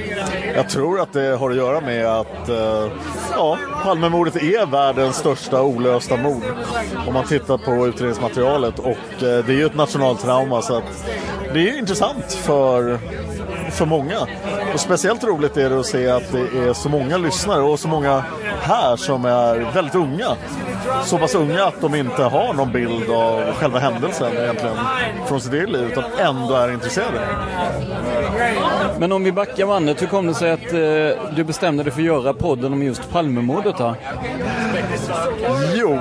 Jag 0.55 0.69
tror 0.69 1.01
att 1.01 1.13
det 1.13 1.37
har 1.37 1.51
att 1.51 1.57
göra 1.57 1.81
med 1.81 2.07
att 2.07 2.49
eh, 2.49 2.91
ja, 3.37 3.59
Palmemordet 3.83 4.37
är 4.37 4.67
världens 4.67 5.17
största 5.17 5.63
olösta 5.63 6.17
mord. 6.17 6.43
Om 7.07 7.15
man 7.15 7.25
tittar 7.25 7.59
på 7.59 7.87
utredningsmaterialet. 7.87 8.70
Och 8.79 8.89
eh, 8.89 9.45
det 9.47 9.53
är 9.53 9.57
ju 9.57 9.67
ett 9.67 9.75
nationaltrauma 9.75 10.62
så 10.62 10.77
att 10.77 11.07
det 11.55 11.69
är 11.69 11.79
intressant 11.79 12.33
för, 12.33 12.99
för 13.71 13.87
många. 13.87 14.19
Och 14.75 14.81
speciellt 14.81 15.25
roligt 15.25 15.57
är 15.57 15.71
det 15.71 15.81
att 15.81 15.87
se 15.87 16.09
att 16.09 16.33
det 16.33 16.59
är 16.69 16.73
så 16.73 16.89
många 16.89 17.17
lyssnare 17.17 17.62
och 17.62 17.81
så 17.81 17.89
många 17.89 18.25
här 18.62 18.97
som 18.97 19.25
är 19.25 19.73
väldigt 19.75 19.95
unga. 19.95 20.37
Så 21.05 21.19
pass 21.19 21.35
unga 21.35 21.65
att 21.65 21.81
de 21.81 21.95
inte 21.95 22.23
har 22.23 22.55
någon 22.55 22.73
bild 22.73 23.11
av 23.11 23.53
själva 23.53 23.79
händelsen 23.79 24.33
egentligen 24.33 24.77
från 25.27 25.41
sitt 25.41 25.53
eget 25.53 25.71
liv 25.71 25.89
utan 25.93 26.05
ändå 26.19 26.55
är 26.55 26.73
intresserade. 26.73 27.21
Men 28.99 29.12
om 29.12 29.25
vi 29.25 29.33
backar 29.33 29.67
bandet, 29.67 30.03
hur 30.03 30.07
kom 30.07 30.27
det 30.27 30.35
sig 30.35 30.50
att 30.50 30.73
eh, 30.73 31.35
du 31.37 31.45
bestämde 31.45 31.83
dig 31.83 31.93
för 31.93 32.00
att 32.00 32.07
göra 32.07 32.33
podden 32.33 32.73
om 32.73 32.83
just 32.83 33.11
Palmemordet? 33.11 33.77
Jo, 35.75 35.99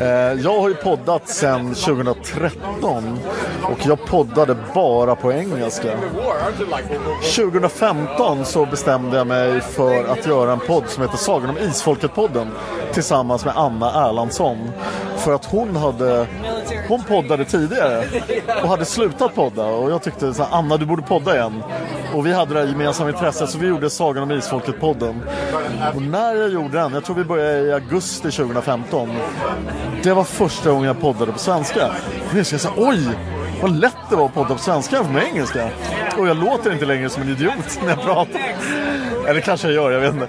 Eh, 0.00 0.06
jag 0.42 0.60
har 0.60 0.68
ju 0.68 0.74
poddat 0.74 1.28
sedan 1.28 1.74
2013 1.74 3.18
och 3.62 3.78
jag 3.86 4.04
poddade 4.06 4.56
bara 4.74 5.16
på 5.16 5.32
engelska. 5.32 5.92
2015 7.36 8.44
så 8.44 8.66
bestämde 8.66 9.16
jag 9.16 9.26
mig 9.26 9.60
för 9.60 10.04
att 10.04 10.26
göra 10.26 10.52
en 10.52 10.60
podd 10.60 10.88
som 10.88 11.02
heter 11.02 11.16
Sagan 11.16 11.50
om 11.50 11.58
Isfolket-podden 11.58 12.48
tillsammans 12.92 13.44
med 13.44 13.56
Anna 13.56 14.08
Erlandsson. 14.08 14.70
För 15.16 15.32
att 15.32 15.44
hon 15.44 15.76
hade 15.76 16.26
hon 16.88 17.02
poddade 17.04 17.44
tidigare 17.44 18.04
och 18.62 18.68
hade 18.68 18.84
slutat 18.84 19.34
podda 19.34 19.64
och 19.64 19.90
jag 19.90 20.02
tyckte 20.02 20.34
så 20.34 20.42
här, 20.42 20.58
Anna 20.58 20.76
du 20.76 20.86
borde 20.86 21.02
podda 21.02 21.34
igen. 21.36 21.62
Och 22.14 22.26
vi 22.26 22.32
hade 22.32 22.54
det 22.54 22.60
här 22.60 22.66
gemensamma 22.66 23.10
intresset 23.10 23.50
så 23.50 23.58
vi 23.58 23.66
gjorde 23.66 23.90
Sagan 23.90 24.22
om 24.22 24.32
Isfolket-podden. 24.32 25.20
Och 25.94 26.02
när 26.02 26.34
jag 26.34 26.48
gjorde 26.48 26.78
den, 26.78 26.92
jag 26.92 27.04
tror 27.04 27.16
vi 27.16 27.24
började 27.24 27.58
i 27.58 27.72
augusti 27.72 28.30
2015. 28.30 29.08
Det 30.02 30.12
var 30.12 30.24
första 30.24 30.70
gången 30.70 30.86
jag 30.86 31.00
poddade 31.00 31.32
på 31.32 31.38
svenska. 31.38 31.86
Och 32.30 32.38
jag 32.38 32.46
säga, 32.46 32.72
oj! 32.76 33.08
Vad 33.62 33.76
lätt 33.76 33.96
det 34.10 34.16
var 34.16 34.26
att 34.26 34.34
podda 34.34 34.48
på 34.48 34.58
svenska 34.58 34.96
jämfört 34.96 35.14
med 35.14 35.24
engelska. 35.24 35.70
Och 36.18 36.28
jag 36.28 36.36
låter 36.36 36.72
inte 36.72 36.84
längre 36.84 37.10
som 37.10 37.22
en 37.22 37.28
idiot 37.28 37.80
när 37.82 37.88
jag 37.88 38.02
pratar. 38.02 38.40
Eller 39.28 39.40
kanske 39.40 39.68
jag 39.68 39.74
gör, 39.74 39.90
jag 39.90 40.00
vet 40.00 40.14
inte. 40.14 40.28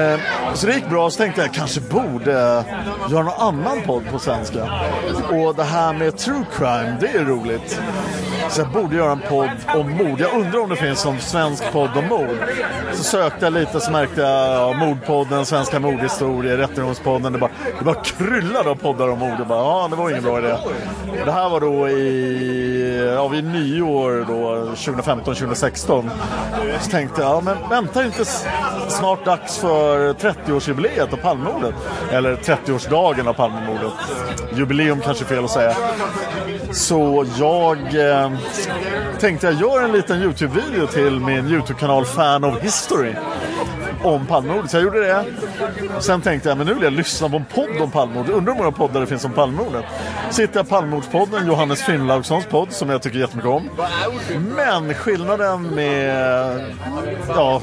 Eh, 0.00 0.20
så 0.54 0.66
det 0.66 0.74
gick 0.74 0.88
bra, 0.88 1.10
så 1.10 1.18
tänkte 1.18 1.40
jag 1.40 1.54
kanske 1.54 1.80
borde 1.80 2.32
eh, 2.32 2.64
göra 3.10 3.22
någon 3.22 3.40
annan 3.40 3.82
podd 3.82 4.02
på 4.10 4.18
svenska. 4.18 4.62
Och 5.30 5.54
det 5.54 5.64
här 5.64 5.92
med 5.92 6.16
true 6.18 6.44
crime, 6.56 6.96
det 7.00 7.08
är 7.08 7.24
roligt. 7.24 7.80
Så 8.50 8.60
jag 8.60 8.68
borde 8.68 8.96
göra 8.96 9.12
en 9.12 9.20
podd 9.28 9.50
om 9.74 9.90
mord. 9.90 10.20
Jag 10.20 10.34
undrar 10.40 10.60
om 10.60 10.68
det 10.68 10.76
finns 10.76 11.04
någon 11.04 11.20
svensk 11.20 11.72
podd 11.72 11.90
om 11.96 12.06
mord. 12.08 12.36
Så 12.92 13.02
sökte 13.02 13.46
jag 13.46 13.52
lite 13.52 13.80
så 13.80 13.90
märkte 13.90 14.20
jag 14.20 14.52
ja, 14.52 14.72
Mordpodden, 14.72 15.46
Svenska 15.46 15.80
mordhistorier, 15.80 16.56
Rättegångspodden. 16.56 17.32
Det 17.32 17.38
bara, 17.38 17.50
det 17.78 17.84
bara 17.84 17.94
kryllade 17.94 18.70
av 18.70 18.74
poddar 18.74 19.08
om 19.08 19.18
mord. 19.18 19.34
Jag 19.38 19.46
bara, 19.46 19.58
ja, 19.58 19.88
det 19.90 19.96
var 19.96 20.10
ingen 20.10 20.22
bra 20.22 20.38
idé. 20.38 20.56
Det 21.24 21.32
här 21.32 21.48
var 21.48 21.60
då 21.60 21.88
i, 21.88 23.12
ja, 23.14 23.28
vid 23.28 23.44
nyår 23.44 24.24
då, 24.28 24.72
2015-2016. 24.74 26.10
Så 26.80 26.90
tänkte 26.90 27.22
jag, 27.22 27.30
ja, 27.30 27.40
men 27.40 27.56
vänta 27.70 28.04
inte 28.04 28.24
snart 28.88 29.24
dags 29.24 29.58
för 29.58 30.12
30-årsjubileet 30.12 31.12
av 31.12 31.16
Palmemordet. 31.16 31.74
Eller 32.10 32.36
30-årsdagen 32.36 33.28
av 33.28 33.32
Palmemordet. 33.32 33.92
Jubileum 34.54 35.00
kanske 35.00 35.24
är 35.24 35.26
fel 35.26 35.44
att 35.44 35.50
säga. 35.50 35.74
Så 36.72 37.26
jag 37.38 37.78
eh, 38.10 38.30
tänkte 39.20 39.46
jag 39.46 39.60
gör 39.60 39.84
en 39.84 39.92
liten 39.92 40.22
Youtube-video 40.22 40.86
till 40.86 41.20
min 41.20 41.48
Youtube-kanal 41.48 42.04
Fan 42.04 42.44
of 42.44 42.60
History 42.60 43.14
om 44.02 44.26
Palmemordet. 44.26 44.70
Så 44.70 44.76
jag 44.76 44.84
gjorde 44.84 45.00
det. 45.00 45.24
Sen 46.00 46.20
tänkte 46.20 46.48
jag, 46.48 46.58
men 46.58 46.66
nu 46.66 46.74
vill 46.74 46.82
jag 46.82 46.92
lyssna 46.92 47.28
på 47.28 47.36
en 47.36 47.44
podd 47.44 47.82
om 47.82 47.90
Palmemordet. 47.90 48.34
Undrar 48.34 48.52
hur 48.52 48.58
många 48.60 48.72
poddar 48.72 49.00
det 49.00 49.06
finns 49.06 49.24
om 49.24 49.32
Palmemordet. 49.32 49.84
Så 50.30 50.40
hittade 50.40 50.58
jag 50.58 50.68
Palmemordspodden, 50.68 51.46
Johannes 51.46 51.82
Finnlaugssons 51.82 52.46
podd, 52.46 52.72
som 52.72 52.90
jag 52.90 53.02
tycker 53.02 53.18
jättemycket 53.18 53.50
om. 53.50 53.70
Men 54.56 54.94
skillnaden 54.94 55.62
med... 55.62 56.74
Ja, 57.28 57.62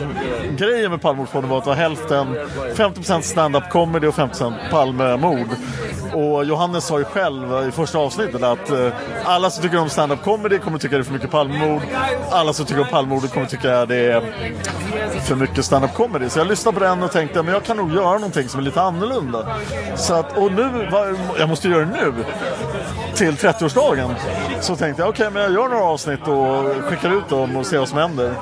grejen 0.58 0.92
med 0.92 1.02
Palmemordspodden 1.02 1.50
var 1.50 1.58
att 1.58 1.64
det 1.64 1.70
var 1.70 1.78
hälften 1.78 2.38
50% 2.76 3.22
stand-up 3.22 3.70
comedy 3.70 4.08
och 4.08 4.16
50% 4.16 4.54
Palmemord. 4.72 5.48
Och 6.14 6.46
Johannes 6.46 6.86
sa 6.86 7.00
ju 7.00 7.06
själv 7.06 7.68
i 7.68 7.72
första 7.72 7.98
avsnittet 7.98 8.44
att 8.44 8.70
eh, 8.72 8.88
alla 9.26 9.50
som 9.50 9.64
tycker 9.64 9.78
om 9.78 9.90
stand-up 9.90 10.24
comedy 10.24 10.60
kommer 10.60 10.78
tycka 10.78 10.96
det 10.96 11.02
är 11.02 11.04
för 11.04 11.14
mycket 11.14 11.32
Palmemord. 11.32 11.82
Alla 12.32 12.54
som 12.54 12.66
tycker 12.66 12.82
om 12.82 12.88
Palmemordet 12.88 13.34
kommer 13.34 13.46
tycka 13.46 13.86
det 13.86 13.96
är 13.96 14.22
för 15.22 15.36
mycket 15.36 15.66
stand-up 15.66 15.94
comedy. 15.94 16.30
Så 16.30 16.40
jag 16.40 16.48
lyssnade 16.48 16.78
på 16.80 16.84
den 16.84 17.04
och 17.04 17.12
tänkte 17.12 17.44
men 17.44 17.54
jag 17.54 17.64
kan 17.64 17.78
nog 17.78 17.94
göra 17.94 18.14
någonting 18.14 18.50
som 18.50 18.60
är 18.60 18.64
lite 18.64 18.82
annorlunda. 18.82 19.48
Så 19.96 20.14
att, 20.14 20.38
och 20.38 20.52
nu, 20.52 20.90
jag 21.40 21.50
måste 21.50 21.68
göra 21.70 21.86
det 21.86 21.92
nu. 21.92 22.14
Till 23.16 23.32
30-årsdagen. 23.36 24.16
Så 24.62 24.76
tänkte 24.76 25.02
jag 25.02 25.10
okej 25.10 25.30
men 25.32 25.42
jag 25.42 25.52
gör 25.52 25.68
några 25.68 25.84
avsnitt 25.84 26.28
och 26.28 26.84
skickar 26.86 27.18
ut 27.18 27.30
dem 27.30 27.56
och 27.56 27.66
ser 27.66 27.80
vad 27.80 27.90
som 27.90 27.98
händer. 27.98 28.34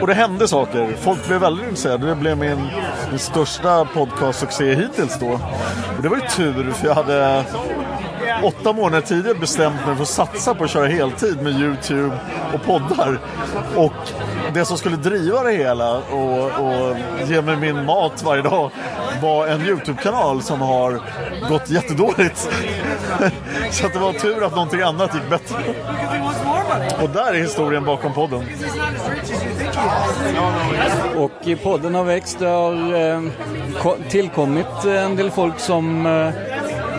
Och 0.00 0.06
det 0.06 0.14
hände 0.14 0.48
saker. 0.48 0.96
Folk 1.00 1.26
blev 1.28 1.40
väldigt 1.40 1.64
intresserade. 1.64 2.06
Det 2.06 2.14
blev 2.14 2.38
min, 2.38 2.68
min 3.10 3.18
största 3.18 3.84
podcastsuccé 3.84 4.74
hittills 4.74 5.18
då. 5.18 5.32
Och 5.96 6.02
det 6.02 6.08
var 6.08 6.16
ju 6.16 6.22
tur 6.36 6.70
för 6.70 6.86
jag 6.86 6.94
hade 6.94 7.44
åtta 8.42 8.72
månader 8.72 9.00
tidigare 9.00 9.38
bestämt 9.38 9.86
mig 9.86 9.94
för 9.94 10.02
att 10.02 10.08
satsa 10.08 10.54
på 10.54 10.64
att 10.64 10.70
köra 10.70 10.86
heltid 10.86 11.42
med 11.42 11.52
YouTube 11.52 12.18
och 12.54 12.62
poddar. 12.62 13.20
Och 13.76 13.92
det 14.54 14.64
som 14.64 14.78
skulle 14.78 14.96
driva 14.96 15.42
det 15.42 15.52
hela 15.52 15.98
och, 15.98 16.44
och 16.44 16.96
ge 17.28 17.42
mig 17.42 17.56
min 17.56 17.84
mat 17.84 18.22
varje 18.22 18.42
dag 18.42 18.70
var 19.22 19.46
en 19.46 19.60
YouTube-kanal 19.60 20.42
som 20.42 20.60
har 20.60 21.00
gått 21.48 21.70
jättedåligt. 21.70 22.38
Så 23.70 23.86
att 23.86 23.92
det 23.92 23.98
var 23.98 24.12
tur 24.12 24.44
att 24.44 24.54
någonting 24.54 24.80
annat 24.80 25.14
gick 25.14 25.30
bättre. 25.30 25.56
Och 27.02 27.10
där 27.10 27.34
är 27.34 27.38
historien 27.38 27.84
bakom 27.84 28.12
podden. 28.12 28.42
Och 31.16 31.48
i 31.48 31.56
podden 31.56 31.94
har 31.94 32.04
växt. 32.04 32.38
Det 32.38 32.46
har 32.46 32.94
eh, 32.94 33.22
tillkommit 34.08 34.84
eh, 34.86 35.04
en 35.04 35.16
del 35.16 35.30
folk 35.30 35.58
som 35.58 36.06
eh, 36.06 36.30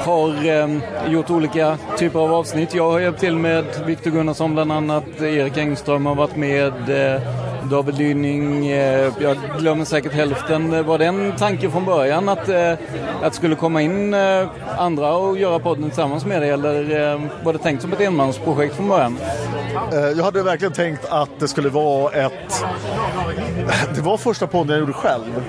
har 0.05 0.45
eh, 0.45 0.67
gjort 1.11 1.29
olika 1.29 1.77
typer 1.97 2.19
av 2.19 2.33
avsnitt. 2.33 2.75
Jag 2.75 2.91
har 2.91 2.99
hjälpt 2.99 3.19
till 3.19 3.35
med 3.35 3.65
Viktor 3.85 4.11
Gunnarsson 4.11 4.53
bland 4.53 4.71
annat. 4.71 5.21
Erik 5.21 5.57
Engström 5.57 6.05
har 6.05 6.15
varit 6.15 6.35
med. 6.35 6.89
Eh, 7.15 7.21
David 7.69 7.97
Lyning, 7.97 8.67
eh, 8.67 9.11
jag 9.19 9.37
glömmer 9.59 9.85
säkert 9.85 10.13
hälften. 10.13 10.85
Var 10.85 10.97
det 10.97 11.05
en 11.05 11.33
tanke 11.37 11.69
från 11.69 11.85
början 11.85 12.29
att, 12.29 12.49
eh, 12.49 12.71
att 12.71 12.79
det 13.21 13.31
skulle 13.33 13.55
komma 13.55 13.81
in 13.81 14.13
eh, 14.13 14.47
andra 14.77 15.13
och 15.13 15.37
göra 15.37 15.59
podden 15.59 15.83
tillsammans 15.83 16.25
med 16.25 16.41
dig? 16.41 16.49
Eller 16.49 17.11
eh, 17.13 17.21
var 17.43 17.53
det 17.53 17.59
tänkt 17.59 17.81
som 17.81 17.93
ett 17.93 18.01
enmansprojekt 18.01 18.75
från 18.75 18.87
början? 18.87 19.17
Eh, 19.93 19.99
jag 20.17 20.23
hade 20.23 20.43
verkligen 20.43 20.73
tänkt 20.73 21.05
att 21.05 21.29
det 21.39 21.47
skulle 21.47 21.69
vara 21.69 22.13
ett... 22.13 22.31
Det 23.95 24.01
var 24.01 24.17
första 24.17 24.47
podden 24.47 24.69
jag 24.69 24.79
gjorde 24.79 24.93
själv. 24.93 25.43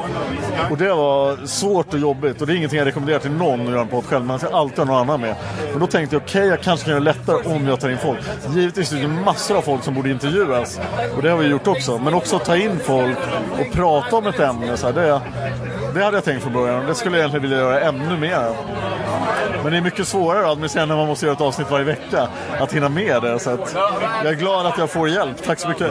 Och 0.71 0.77
det 0.77 0.89
var 0.89 1.47
svårt 1.47 1.95
och 1.95 2.01
jobbigt. 2.01 2.41
Och 2.41 2.47
det 2.47 2.53
är 2.53 2.57
ingenting 2.57 2.79
jag 2.79 2.87
rekommenderar 2.87 3.19
till 3.19 3.31
någon 3.31 3.61
att 3.61 3.71
göra 3.71 3.81
en 3.81 3.89
podd 3.89 4.05
själv. 4.05 4.25
Man 4.25 4.39
ska 4.39 4.49
alltid 4.49 4.79
ha 4.79 4.85
någon 4.85 4.97
annan 4.97 5.21
med. 5.21 5.37
Men 5.71 5.81
då 5.81 5.87
tänkte 5.87 6.17
jag, 6.17 6.23
okej, 6.23 6.47
jag 6.47 6.61
kanske 6.61 6.85
kan 6.85 6.91
göra 6.91 7.05
det 7.05 7.05
lättare 7.05 7.55
om 7.55 7.67
jag 7.67 7.81
tar 7.81 7.91
in 7.91 7.99
folk. 7.99 8.21
Givetvis 8.55 8.93
är 8.93 8.97
det 8.97 9.09
massor 9.09 9.57
av 9.57 9.63
folk 9.63 9.85
som 9.85 9.95
borde 9.95 10.11
intervjuas. 10.11 10.81
Och 11.17 11.23
det 11.23 11.31
har 11.31 11.39
vi 11.39 11.47
gjort 11.47 11.67
också. 11.67 11.99
Men 11.99 12.15
också 12.15 12.39
ta 12.39 12.57
in 12.57 12.79
folk 12.85 13.19
och 13.61 13.73
prata 13.73 14.17
om 14.17 14.27
ett 14.27 14.41
ämne. 14.41 14.77
Så 14.77 14.87
här, 14.87 14.95
det, 14.95 15.21
det 15.95 16.05
hade 16.05 16.17
jag 16.17 16.25
tänkt 16.25 16.43
från 16.43 16.53
början. 16.53 16.87
Det 16.87 16.95
skulle 16.95 17.17
jag 17.17 17.21
egentligen 17.21 17.43
vilja 17.43 17.59
göra 17.59 17.81
ännu 17.81 18.17
mer. 18.19 18.55
Men 19.63 19.73
det 19.73 19.79
är 19.79 19.83
mycket 19.83 20.09
svårare 20.09 20.45
att 20.45 20.53
administrera 20.53 20.87
när 20.87 20.97
man 20.97 21.07
måste 21.07 21.27
göra 21.27 21.35
ett 21.35 21.41
avsnitt 21.41 21.71
varje 21.71 21.85
vecka. 21.85 22.29
Att 22.61 22.73
hinna 22.73 22.89
med 22.89 23.23
det. 23.23 23.39
Så 23.39 23.51
att 23.51 23.77
jag 24.25 24.33
är 24.33 24.37
glad 24.37 24.67
att 24.67 24.79
jag 24.79 24.91
får 24.91 25.09
hjälp. 25.09 25.43
Tack 25.45 25.61
så 25.61 25.69
mycket. 25.69 25.91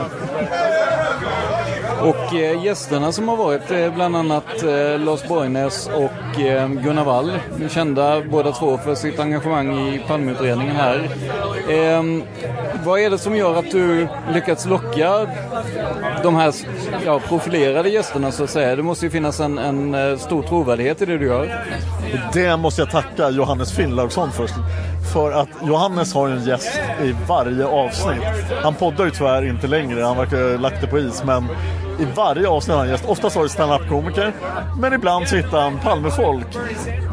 Och 2.04 2.36
eh, 2.36 2.64
gästerna 2.64 3.12
som 3.12 3.28
har 3.28 3.38
varit 3.38 3.72
är 3.72 3.90
bland 3.90 4.16
annat 4.16 4.64
eh, 4.64 5.00
Lars 5.00 5.28
Borgnäs 5.28 5.88
och 5.88 6.42
eh, 6.42 6.68
Gunnar 6.70 7.04
Wall. 7.04 7.32
Kända 7.70 8.22
båda 8.22 8.52
två 8.52 8.78
för 8.78 8.96
sitt 8.96 9.20
engagemang 9.20 9.88
i 9.88 10.02
Palmeutredningen 10.08 10.76
här. 10.76 11.10
Eh, 11.70 12.04
vad 12.86 13.00
är 13.00 13.10
det 13.10 13.18
som 13.18 13.36
gör 13.36 13.60
att 13.60 13.72
du 13.72 14.08
lyckats 14.34 14.66
locka 14.66 15.28
de 16.24 16.36
här 16.36 16.54
ja, 17.06 17.20
profilerade 17.20 17.90
gästerna 17.90 18.32
så 18.32 18.44
att 18.44 18.50
säga? 18.50 18.76
Det 18.76 18.84
måste 18.84 19.06
ju 19.06 19.10
finnas 19.10 19.40
en, 19.40 19.58
en 19.58 19.96
eh, 19.96 20.18
stor 20.18 20.44
trovärdighet 20.44 21.02
i 21.02 21.06
det 21.06 21.18
du 21.18 21.26
gör. 21.26 21.66
Det 22.34 22.58
måste 22.58 22.82
jag 22.82 22.92
tacka 22.92 23.30
Johannes 23.30 23.72
Finnlaugsson 23.72 24.32
först. 24.32 24.56
För 25.14 25.32
att 25.32 25.50
Johannes 25.64 26.14
har 26.14 26.30
en 26.30 26.44
gäst 26.44 26.80
i 27.04 27.16
varje 27.28 27.66
avsnitt. 27.66 28.24
Han 28.64 28.74
poddar 28.74 29.06
ju 29.06 29.12
tyvärr 29.12 29.50
inte 29.50 29.68
längre, 29.68 30.04
han 30.04 30.18
verkar 30.18 30.52
ha 30.52 30.58
lagt 30.58 30.82
det 30.82 30.88
på 30.88 31.00
is. 31.00 31.24
Men 31.24 31.48
i 32.02 32.06
varje 32.16 32.48
avsnitt 32.48 32.72
har 32.72 32.78
han 32.78 32.86
en 32.86 32.92
gäst. 32.92 33.06
Oftast 33.08 33.36
var 33.36 33.44
det 33.44 33.50
standup-komiker. 33.50 34.34
men 34.80 34.94
ibland 34.94 35.28
så 35.28 35.36
hittade 35.36 35.64
han 35.64 35.80
Palmefolk. 35.80 36.48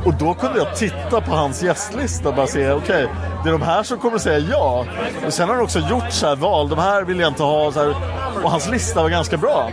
Och 0.05 0.14
då 0.14 0.35
kunde 0.35 0.59
jag 0.59 0.77
titta 0.77 1.20
på 1.20 1.31
hans 1.35 1.62
gästlista 1.62 2.29
och 2.29 2.35
bara 2.35 2.46
se, 2.46 2.70
okej, 2.70 3.09
det 3.44 3.48
är 3.48 3.53
de 3.53 3.62
här 3.62 3.83
som 3.83 3.98
kommer 3.98 4.18
säga 4.18 4.38
ja. 4.38 4.87
Och 5.27 5.33
sen 5.33 5.48
har 5.48 5.55
han 5.55 5.64
också 5.64 5.79
gjort 5.79 6.11
så 6.12 6.27
här 6.27 6.37
val, 6.37 6.68
de 6.68 6.79
här 6.79 7.05
vill 7.05 7.20
jag 7.20 7.29
inte 7.29 7.42
ha. 7.42 7.72
Så 7.72 7.81
här, 7.81 7.94
och 8.42 8.51
hans 8.51 8.68
lista 8.70 9.03
var 9.03 9.11
ganska 9.11 9.37
bra. 9.37 9.70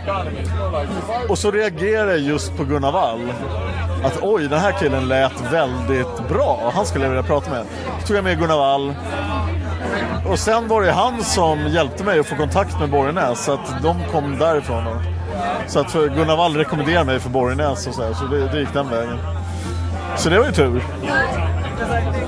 Och 1.28 1.38
så 1.38 1.50
reagerade 1.50 2.12
jag 2.12 2.20
just 2.20 2.56
på 2.56 2.64
Gunnar 2.64 2.92
Wall. 2.92 3.20
Att 4.04 4.18
oj, 4.22 4.48
den 4.48 4.60
här 4.60 4.72
killen 4.72 5.08
lät 5.08 5.52
väldigt 5.52 6.28
bra. 6.28 6.72
Han 6.74 6.86
skulle 6.86 7.04
jag 7.04 7.10
vilja 7.10 7.22
prata 7.22 7.50
med. 7.50 7.66
Så 8.00 8.06
tog 8.06 8.16
jag 8.16 8.24
med 8.24 8.38
Gunnar 8.38 8.56
Wall. 8.56 8.94
Och 10.26 10.38
sen 10.38 10.68
var 10.68 10.82
det 10.82 10.92
han 10.92 11.24
som 11.24 11.68
hjälpte 11.68 12.04
mig 12.04 12.20
att 12.20 12.26
få 12.26 12.36
kontakt 12.36 12.80
med 12.80 12.90
Borgenäs. 12.90 13.44
Så 13.44 13.52
att 13.52 13.82
de 13.82 13.96
kom 14.12 14.38
därifrån. 14.38 14.84
Då. 14.84 15.00
Så 15.66 15.80
att 15.80 15.92
för 15.92 16.08
Gunnar 16.08 16.36
Wall 16.36 16.56
rekommenderade 16.56 17.04
mig 17.04 17.20
för 17.20 17.30
Borgenäs 17.30 17.86
och 17.86 17.94
så, 17.94 18.02
här, 18.02 18.12
så 18.12 18.24
det, 18.24 18.48
det 18.48 18.60
gick 18.60 18.72
den 18.72 18.88
vägen. 18.90 19.18
Så 20.16 20.28
det 20.28 20.38
var 20.38 20.46
ju 20.46 20.52
tur. 20.52 20.84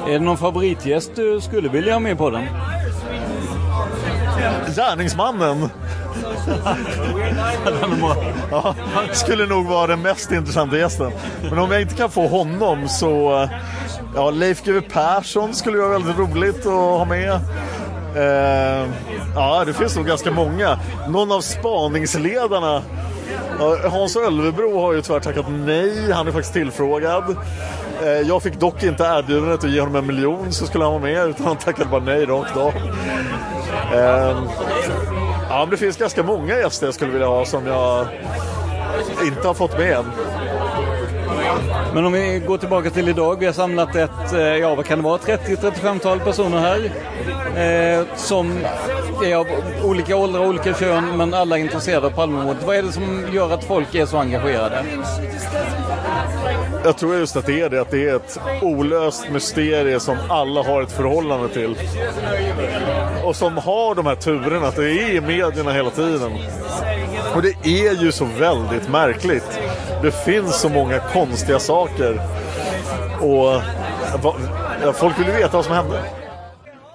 Är 0.07 0.12
det 0.12 0.18
någon 0.18 0.38
favoritgäst 0.38 1.11
du 1.14 1.40
skulle 1.40 1.68
vilja 1.68 1.92
ha 1.92 2.00
med 2.00 2.18
på 2.18 2.31
den? 2.31 2.44
Gärningsmannen 4.76 5.70
ja, 8.50 8.74
skulle 9.12 9.46
nog 9.46 9.66
vara 9.66 9.87
den 9.87 10.02
mest 10.02 10.33
intressanta 10.33 10.78
gästen. 10.78 11.12
Men 11.50 11.59
om 11.59 11.72
jag 11.72 11.81
inte 11.83 11.94
kan 11.94 12.11
få 12.11 12.28
honom 12.28 12.88
så... 12.88 13.48
Ja, 14.14 14.31
Leif 14.31 14.64
GW 14.64 14.81
Persson 14.81 15.54
skulle 15.54 15.78
vara 15.78 15.88
väldigt 15.88 16.18
roligt 16.18 16.66
att 16.66 16.72
ha 16.72 17.04
med. 17.04 17.40
Eh, 18.16 18.88
ja, 19.35 19.64
det 19.66 19.72
finns 19.72 19.96
nog 19.96 20.07
ganska 20.07 20.31
många. 20.31 20.78
Någon 21.09 21.33
av 21.33 21.40
spaningsledarna. 21.40 22.83
Hans 23.90 24.16
Ölvebro 24.16 24.81
har 24.81 24.92
ju 24.92 25.02
tyvärr 25.02 25.20
tackat 25.20 25.46
nej. 25.48 26.12
Han 26.12 26.28
är 26.28 26.33
faktiskt 26.33 26.52
tillfrågad. 26.52 27.37
Eh, 28.02 28.09
jag 28.09 28.42
fick 28.42 28.61
dock 28.61 28.83
inte 28.83 29.04
erbjudandet 29.04 29.64
att 29.64 29.70
ge 29.70 29.81
honom 29.81 29.96
en 29.96 30.07
miljon 30.07 30.52
så 30.52 30.66
skulle 30.66 30.85
han 30.85 30.92
vara 30.92 31.02
med. 31.02 31.28
Utan 31.28 31.46
han 31.46 31.57
tackade 31.57 31.88
bara 31.90 32.00
nej 32.00 32.24
rakt 32.26 32.57
av. 32.57 32.72
Eh, 33.94 34.42
Ja, 35.49 35.59
men 35.61 35.71
det 35.71 35.77
finns 35.77 35.97
ganska 35.97 36.23
många 36.23 36.57
gäster 36.57 36.87
jag 36.87 36.95
skulle 36.95 37.13
vilja 37.13 37.27
ha 37.27 37.45
som 37.45 37.67
jag 37.67 38.07
inte 39.27 39.47
har 39.47 39.55
fått 39.55 39.79
med 39.79 39.93
än. 39.93 40.05
Men 41.95 42.07
om 42.07 42.13
vi 42.13 42.43
går 42.47 42.59
tillbaka 42.59 42.91
till 42.91 43.09
idag. 43.09 43.37
Vi 43.41 43.47
har 43.47 43.53
samlat 43.53 43.97
ett, 43.97 44.33
eh, 44.33 44.41
ja 44.41 44.75
vad 44.75 44.87
kan 44.87 44.99
det 44.99 45.05
vara, 45.05 45.19
30-35-tal 45.19 46.21
personer 46.21 46.59
här. 46.59 46.91
Eh, 47.57 48.07
som 48.17 48.59
är 49.25 49.37
av 49.37 49.47
olika 49.85 50.17
åldrar, 50.17 50.41
och 50.41 50.49
olika 50.49 50.75
kön, 50.75 51.17
men 51.17 51.35
alla 51.35 51.59
är 51.59 51.61
intresserade 51.61 52.07
av 52.07 52.11
Palmemordet. 52.11 52.63
Vad 52.67 52.77
är 52.77 52.83
det 52.83 52.93
som 52.93 53.27
gör 53.33 53.51
att 53.55 53.65
folk 53.65 53.95
är 53.95 54.07
så 54.07 54.19
engagerade? 54.19 54.85
Jag 56.85 56.99
tror 56.99 57.17
just 57.17 57.37
att 57.37 57.47
det 57.47 57.61
är 57.61 57.71
det, 57.71 57.81
att 57.81 57.91
det 57.91 58.09
är 58.09 58.17
ett 58.17 58.38
olöst 58.62 59.31
mysterium 59.33 60.01
som 60.01 60.17
alla 60.29 60.62
har 60.62 60.83
ett 60.83 60.93
förhållande 60.93 61.49
till. 61.49 61.75
Och 63.25 63.37
som 63.37 63.57
har 63.57 63.95
de 63.95 64.07
här 64.07 64.14
turerna, 64.14 64.67
att 64.67 64.77
det 64.77 64.91
är 64.91 65.14
i 65.14 65.21
medierna 65.21 65.73
hela 65.73 65.91
tiden. 65.91 66.33
Och 67.35 67.43
det 67.43 67.55
är 67.64 68.03
ju 68.03 68.12
så 68.12 68.25
väldigt 68.25 68.88
märkligt. 68.91 69.61
Det 70.03 70.11
finns 70.25 70.61
så 70.61 70.69
många 70.69 70.99
konstiga 70.99 71.59
saker. 71.59 72.21
Och 73.21 73.62
folk 74.95 75.21
vill 75.21 75.27
ju 75.27 75.33
veta 75.33 75.57
vad 75.57 75.64
som 75.64 75.75
hände. 75.75 76.01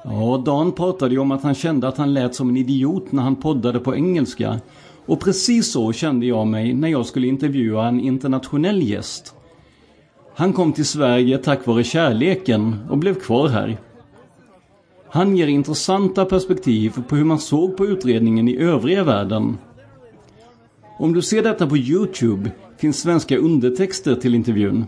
Ja, 0.03 0.41
Dan 0.45 0.71
pratade 0.71 1.11
ju 1.11 1.19
om 1.19 1.31
att 1.31 1.43
han 1.43 1.55
kände 1.55 1.87
att 1.87 1.97
han 1.97 2.13
lät 2.13 2.35
som 2.35 2.49
en 2.49 2.57
idiot 2.57 3.11
när 3.11 3.23
han 3.23 3.35
poddade 3.35 3.79
på 3.79 3.95
engelska. 3.95 4.59
Och 5.05 5.19
precis 5.19 5.71
så 5.71 5.93
kände 5.93 6.25
jag 6.25 6.47
mig 6.47 6.73
när 6.73 6.87
jag 6.87 7.05
skulle 7.05 7.27
intervjua 7.27 7.87
en 7.87 7.99
internationell 7.99 8.83
gäst. 8.83 9.35
Han 10.35 10.53
kom 10.53 10.73
till 10.73 10.85
Sverige 10.85 11.37
tack 11.37 11.67
vare 11.67 11.83
kärleken 11.83 12.75
och 12.89 12.97
blev 12.97 13.13
kvar 13.19 13.47
här. 13.47 13.77
Han 15.09 15.37
ger 15.37 15.47
intressanta 15.47 16.25
perspektiv 16.25 16.93
på 17.07 17.15
hur 17.15 17.23
man 17.23 17.39
såg 17.39 17.77
på 17.77 17.85
utredningen 17.85 18.47
i 18.47 18.57
övriga 18.57 19.03
världen. 19.03 19.57
Om 20.99 21.13
du 21.13 21.21
ser 21.21 21.43
detta 21.43 21.67
på 21.67 21.77
Youtube 21.77 22.51
finns 22.77 23.01
svenska 23.01 23.37
undertexter 23.37 24.15
till 24.15 24.35
intervjun. 24.35 24.85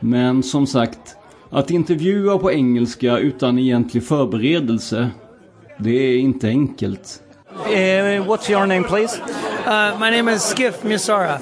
Men 0.00 0.42
som 0.42 0.66
sagt, 0.66 1.16
att 1.50 1.70
intervjua 1.70 2.38
på 2.38 2.52
engelska 2.52 3.18
utan 3.18 3.58
egentlig 3.58 4.02
förberedelse, 4.02 5.10
det 5.78 5.90
är 5.90 6.18
inte 6.18 6.48
enkelt. 6.48 7.22
Uh, 7.58 8.22
what's 8.24 8.48
your 8.48 8.66
name 8.66 8.84
please? 8.84 9.14
Uh, 9.14 9.96
my 9.98 10.10
name 10.10 10.28
is 10.28 10.42
Skif 10.42 10.82
Misara. 10.82 11.40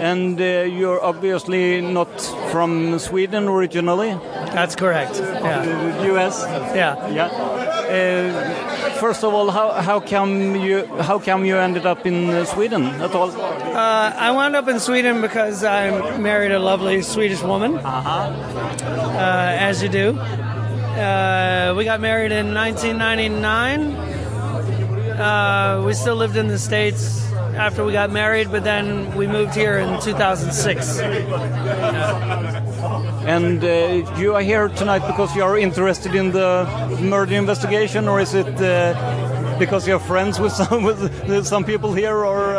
And 0.00 0.40
uh, 0.40 0.64
you're 0.64 1.02
obviously 1.02 1.80
not 1.80 2.08
from 2.50 2.98
Sweden 2.98 3.46
originally? 3.46 4.18
That's 4.54 4.74
correct. 4.74 5.16
Yeah. 5.16 6.04
US? 6.12 6.42
Yeah. 6.74 7.08
Yeah. 7.08 7.26
Uh, 7.26 8.90
first 8.98 9.22
of 9.24 9.34
all, 9.34 9.50
how, 9.50 9.72
how 9.72 10.00
come 10.00 10.56
you 10.56 10.86
how 11.02 11.18
come 11.18 11.44
you 11.44 11.56
ended 11.56 11.86
up 11.86 12.06
in 12.06 12.30
uh, 12.30 12.44
Sweden 12.44 12.86
at 12.86 13.14
all? 13.14 13.30
Uh, 13.30 14.12
I 14.16 14.30
wound 14.30 14.56
up 14.56 14.68
in 14.68 14.80
Sweden 14.80 15.20
because 15.20 15.62
I 15.62 16.16
married 16.18 16.52
a 16.52 16.58
lovely 16.58 17.02
Swedish 17.02 17.42
woman, 17.42 17.76
uh-huh. 17.76 18.32
as 19.60 19.82
you 19.82 19.88
do. 19.88 20.18
Uh, 20.96 21.74
we 21.76 21.84
got 21.84 22.00
married 22.00 22.32
in 22.32 22.54
1999. 22.54 24.05
Uh, 25.18 25.82
we 25.86 25.94
still 25.94 26.16
lived 26.16 26.36
in 26.36 26.46
the 26.46 26.58
states 26.58 27.32
after 27.56 27.84
we 27.84 27.92
got 27.92 28.10
married, 28.10 28.50
but 28.50 28.64
then 28.64 29.14
we 29.16 29.26
moved 29.26 29.54
here 29.54 29.78
in 29.78 29.98
2006. 30.00 30.98
And 33.26 33.64
uh, 33.64 34.18
you 34.18 34.34
are 34.34 34.42
here 34.42 34.68
tonight 34.68 35.06
because 35.06 35.34
you 35.34 35.42
are 35.42 35.56
interested 35.58 36.14
in 36.14 36.32
the 36.32 36.66
murder 37.00 37.34
investigation, 37.34 38.08
or 38.08 38.20
is 38.20 38.34
it 38.34 38.60
uh, 38.60 39.56
because 39.58 39.88
you're 39.88 39.98
friends 39.98 40.38
with 40.38 40.52
some 40.52 40.82
with 41.28 41.46
some 41.46 41.64
people 41.64 41.94
here, 41.94 42.24
or? 42.24 42.56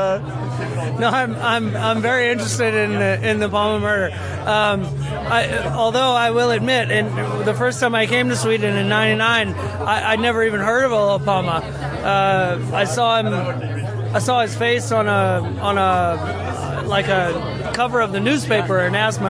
No, 1.00 1.10
I'm 1.10 1.36
I'm 1.36 1.76
I'm 1.76 2.02
very 2.02 2.32
interested 2.32 2.73
in 2.73 2.91
the, 2.93 3.30
in 3.30 3.39
the 3.39 3.50
Palma 3.50 3.80
murder. 3.80 4.15
Um, 4.41 4.86
I, 5.04 5.67
although 5.73 6.12
I 6.12 6.32
will 6.32 6.52
admit, 6.52 6.91
and 6.91 7.45
the 7.45 7.54
first 7.54 7.80
time 7.80 7.95
I 7.95 8.06
came 8.06 8.30
to 8.30 8.36
Sweden 8.36 8.76
in 8.76 8.89
'99, 8.89 9.54
I, 9.54 10.15
would 10.15 10.21
never 10.21 10.43
even 10.43 10.60
heard 10.60 10.86
of 10.86 10.93
Olof 10.93 11.26
Palma. 11.26 11.62
Uh, 12.04 12.71
I 12.73 12.86
saw 12.86 13.19
him 13.19 13.28
I 14.13 14.19
saw 14.19 14.41
his 14.41 14.56
face 14.56 14.91
on 14.91 15.08
a 15.08 15.60
on 15.62 15.78
a 15.78 16.84
like 16.88 17.08
a 17.08 17.71
cover 17.76 18.02
of 18.02 18.12
the 18.12 18.19
newspaper 18.19 18.80
and 18.80 18.95
asked 18.95 19.21
my 19.21 19.30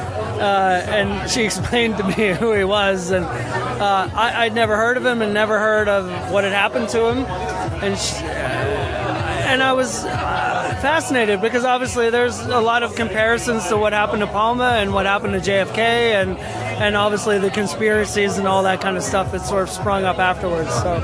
Uh, 0.41 0.83
and 0.87 1.29
she 1.29 1.43
explained 1.43 1.97
to 1.97 2.03
me 2.03 2.33
who 2.39 2.51
he 2.53 2.63
was, 2.63 3.11
and 3.11 3.25
uh, 3.25 4.09
I, 4.13 4.47
would 4.47 4.55
never 4.55 4.75
heard 4.75 4.97
of 4.97 5.05
him 5.05 5.21
and 5.21 5.33
never 5.35 5.59
heard 5.59 5.87
of 5.87 6.31
what 6.31 6.43
had 6.43 6.53
happened 6.53 6.89
to 6.89 7.09
him, 7.09 7.19
and 7.83 7.95
she, 7.95 8.15
and 8.15 9.61
I 9.61 9.73
was 9.73 10.03
uh, 10.03 10.79
fascinated 10.81 11.41
because 11.41 11.63
obviously 11.63 12.09
there's 12.09 12.39
a 12.39 12.59
lot 12.59 12.81
of 12.81 12.95
comparisons 12.95 13.67
to 13.67 13.77
what 13.77 13.93
happened 13.93 14.21
to 14.21 14.27
Palma 14.27 14.77
and 14.79 14.95
what 14.95 15.05
happened 15.05 15.33
to 15.33 15.51
JFK, 15.51 15.77
and 15.77 16.39
and 16.81 16.95
obviously 16.95 17.37
the 17.37 17.51
conspiracies 17.51 18.39
and 18.39 18.47
all 18.47 18.63
that 18.63 18.81
kind 18.81 18.97
of 18.97 19.03
stuff 19.03 19.31
that 19.33 19.41
sort 19.41 19.61
of 19.61 19.69
sprung 19.69 20.05
up 20.05 20.17
afterwards. 20.17 20.73
So. 20.81 20.95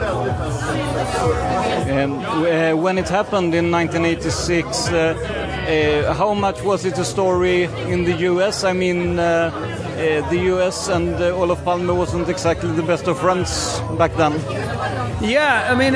Um, 1.87 2.19
uh, 2.19 2.75
when 2.75 2.97
it 2.97 3.07
happened 3.07 3.53
in 3.53 3.69
1986. 3.71 4.87
Uh, 4.89 5.46
uh, 5.67 6.13
how 6.13 6.33
much 6.33 6.61
was 6.61 6.85
it 6.85 6.97
a 6.97 7.05
story 7.05 7.63
in 7.63 8.05
the 8.05 8.13
US? 8.31 8.63
I 8.63 8.73
mean, 8.73 9.19
uh, 9.19 9.51
uh, 9.97 10.29
the 10.29 10.39
US 10.53 10.87
and 10.87 11.15
uh, 11.15 11.35
Olof 11.35 11.63
Palme 11.65 11.95
wasn't 11.95 12.29
exactly 12.29 12.71
the 12.71 12.83
best 12.83 13.07
of 13.07 13.19
friends 13.19 13.79
back 13.97 14.15
then. 14.15 14.33
Yeah, 15.21 15.67
I 15.69 15.75
mean, 15.75 15.95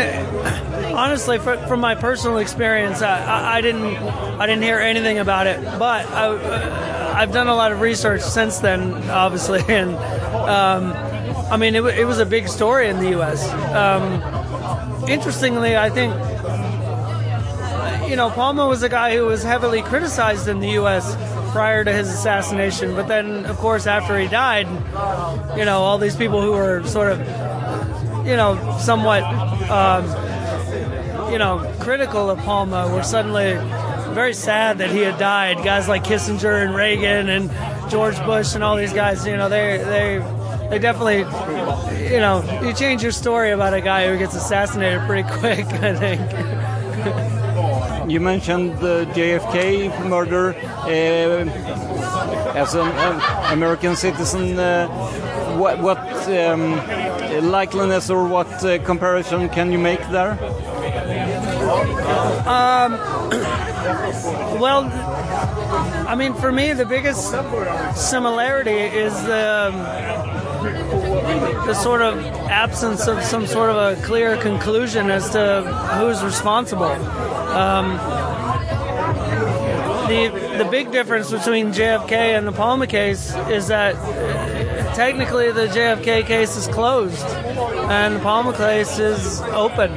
honestly, 0.93 1.37
for, 1.37 1.55
from 1.67 1.79
my 1.79 1.95
personal 1.95 2.37
experience, 2.39 3.01
I, 3.01 3.57
I, 3.57 3.61
didn't, 3.61 3.95
I 3.95 4.45
didn't 4.45 4.63
hear 4.63 4.79
anything 4.79 5.19
about 5.19 5.47
it. 5.47 5.63
But 5.79 6.05
I, 6.07 7.19
have 7.19 7.31
done 7.31 7.47
a 7.47 7.55
lot 7.55 7.71
of 7.71 7.81
research 7.81 8.21
since 8.21 8.59
then, 8.59 8.93
obviously, 9.09 9.61
and 9.67 9.95
um, 9.95 10.93
I 11.51 11.57
mean, 11.57 11.75
it, 11.75 11.83
it, 11.85 12.05
was 12.05 12.19
a 12.19 12.25
big 12.25 12.47
story 12.47 12.89
in 12.89 12.97
the 12.97 13.11
U.S. 13.11 13.47
Um, 13.75 15.07
interestingly, 15.07 15.77
I 15.77 15.89
think 15.89 16.13
you 18.11 18.17
know, 18.17 18.29
Palma 18.29 18.67
was 18.67 18.83
a 18.83 18.89
guy 18.89 19.15
who 19.15 19.25
was 19.25 19.41
heavily 19.41 19.81
criticized 19.81 20.49
in 20.49 20.59
the 20.59 20.71
U.S. 20.71 21.15
prior 21.53 21.85
to 21.85 21.93
his 21.93 22.09
assassination. 22.09 22.93
But 22.93 23.07
then, 23.07 23.45
of 23.45 23.57
course, 23.57 23.87
after 23.87 24.19
he 24.19 24.27
died, 24.27 24.67
you 25.57 25.63
know, 25.63 25.79
all 25.79 25.97
these 25.97 26.17
people 26.17 26.41
who 26.41 26.51
were 26.51 26.85
sort 26.85 27.13
of, 27.13 27.19
you 28.27 28.35
know, 28.35 28.77
somewhat, 28.81 29.23
um, 29.71 30.03
you 31.31 31.37
know, 31.37 31.73
critical 31.79 32.29
of 32.29 32.37
Palma 32.39 32.93
were 32.93 33.01
suddenly 33.01 33.53
very 34.13 34.33
sad 34.33 34.79
that 34.79 34.89
he 34.89 34.99
had 34.99 35.17
died. 35.17 35.63
Guys 35.63 35.87
like 35.87 36.03
Kissinger 36.03 36.65
and 36.65 36.75
Reagan 36.75 37.29
and 37.29 37.49
George 37.89 38.17
Bush 38.25 38.55
and 38.55 38.63
all 38.63 38.75
these 38.75 38.91
guys, 38.91 39.25
you 39.25 39.37
know, 39.37 39.47
they 39.47 39.77
they 39.77 40.67
they 40.69 40.79
definitely, 40.79 41.19
you 42.13 42.19
know, 42.19 42.43
you 42.61 42.73
change 42.73 43.03
your 43.03 43.13
story 43.13 43.51
about 43.51 43.73
a 43.73 43.79
guy 43.79 44.09
who 44.09 44.17
gets 44.17 44.35
assassinated 44.35 44.99
pretty 45.03 45.23
quick. 45.39 45.65
I 45.65 45.95
think. 45.95 47.30
You 48.11 48.19
mentioned 48.19 48.77
the 48.79 49.05
JFK 49.15 50.09
murder. 50.09 50.53
Uh, 50.53 51.47
as 52.53 52.75
an 52.75 52.81
uh, 52.81 53.47
American 53.53 53.95
citizen, 53.95 54.59
uh, 54.59 54.89
what, 55.57 55.79
what 55.79 55.97
um, 55.97 56.73
likeliness 57.49 58.09
or 58.09 58.27
what 58.27 58.49
comparison 58.83 59.47
can 59.47 59.71
you 59.71 59.77
make 59.77 60.01
there? 60.09 60.31
Um, 62.45 62.99
well, 64.59 64.91
I 66.05 66.13
mean, 66.15 66.33
for 66.33 66.51
me, 66.51 66.73
the 66.73 66.85
biggest 66.85 67.29
similarity 67.95 68.71
is 68.71 69.13
the, 69.23 69.71
the 71.65 71.73
sort 71.75 72.01
of 72.01 72.19
absence 72.49 73.07
of 73.07 73.23
some 73.23 73.47
sort 73.47 73.69
of 73.69 73.77
a 73.77 74.01
clear 74.01 74.35
conclusion 74.35 75.09
as 75.09 75.29
to 75.29 75.63
who's 75.97 76.21
responsible. 76.21 76.97
Um, 77.51 77.97
the 80.07 80.57
the 80.57 80.67
big 80.69 80.91
difference 80.91 81.31
between 81.31 81.67
JFK 81.67 82.11
and 82.37 82.47
the 82.47 82.51
Palma 82.51 82.87
case 82.87 83.33
is 83.49 83.67
that 83.67 83.95
uh, 83.95 84.93
technically 84.93 85.51
the 85.51 85.67
JFK 85.67 86.25
case 86.25 86.57
is 86.57 86.67
closed 86.67 87.25
and 87.25 88.15
the 88.15 88.19
Palma 88.19 88.53
case 88.55 88.99
is 88.99 89.41
open. 89.41 89.91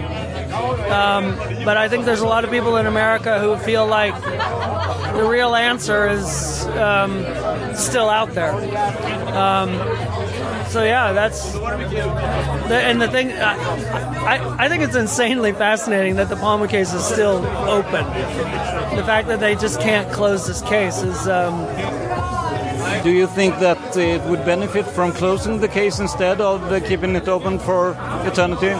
Um, 0.84 1.36
but 1.64 1.76
I 1.76 1.88
think 1.88 2.04
there's 2.04 2.20
a 2.20 2.26
lot 2.26 2.44
of 2.44 2.50
people 2.50 2.76
in 2.76 2.86
America 2.86 3.40
who 3.40 3.56
feel 3.56 3.86
like 3.86 4.14
the 4.22 5.26
real 5.28 5.54
answer 5.54 6.08
is 6.08 6.66
um, 6.66 7.24
still 7.74 8.08
out 8.08 8.32
there. 8.34 8.54
Um, 9.34 9.70
so 10.74 10.82
yeah, 10.82 11.12
that's 11.12 11.52
the, 11.52 12.80
and 12.82 13.00
the 13.00 13.06
thing. 13.06 13.30
I, 13.30 13.54
I, 14.26 14.64
I 14.64 14.68
think 14.68 14.82
it's 14.82 14.96
insanely 14.96 15.52
fascinating 15.52 16.16
that 16.16 16.28
the 16.28 16.34
Palmer 16.34 16.66
case 16.66 16.92
is 16.92 17.04
still 17.04 17.46
open. 17.78 18.04
The 18.96 19.04
fact 19.06 19.28
that 19.28 19.38
they 19.38 19.54
just 19.54 19.80
can't 19.80 20.10
close 20.12 20.48
this 20.48 20.62
case 20.62 21.00
is. 21.00 21.28
Um, 21.28 21.64
Do 23.04 23.12
you 23.12 23.28
think 23.28 23.56
that 23.60 23.96
it 23.96 24.20
would 24.28 24.44
benefit 24.44 24.84
from 24.84 25.12
closing 25.12 25.60
the 25.60 25.68
case 25.68 26.00
instead 26.00 26.40
of 26.40 26.60
uh, 26.72 26.80
keeping 26.80 27.14
it 27.14 27.28
open 27.28 27.60
for 27.60 27.90
eternity? 28.26 28.74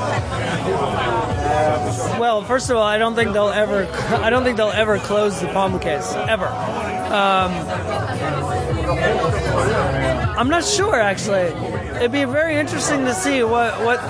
Well, 2.19 2.43
first 2.43 2.71
of 2.71 2.77
all, 2.77 2.83
I 2.83 2.99
don't 2.99 3.15
think 3.15 3.33
they'll 3.33 3.55
ever. 3.65 3.87
I 4.27 4.31
don't 4.31 4.43
think 4.43 4.57
they'll 4.57 4.81
ever 4.85 4.99
close 4.99 5.41
the 5.41 5.47
Palmer 5.47 5.79
case 5.79 6.13
ever. 6.13 6.49
Um, 7.15 7.53
I'm 10.37 10.49
not 10.49 10.65
sure 10.65 10.99
actually. 11.01 11.53
It'd 11.97 12.13
be 12.13 12.25
very 12.25 12.57
interesting 12.57 13.05
to 13.05 13.15
see 13.15 13.43
what 13.43 13.81
what. 13.85 14.01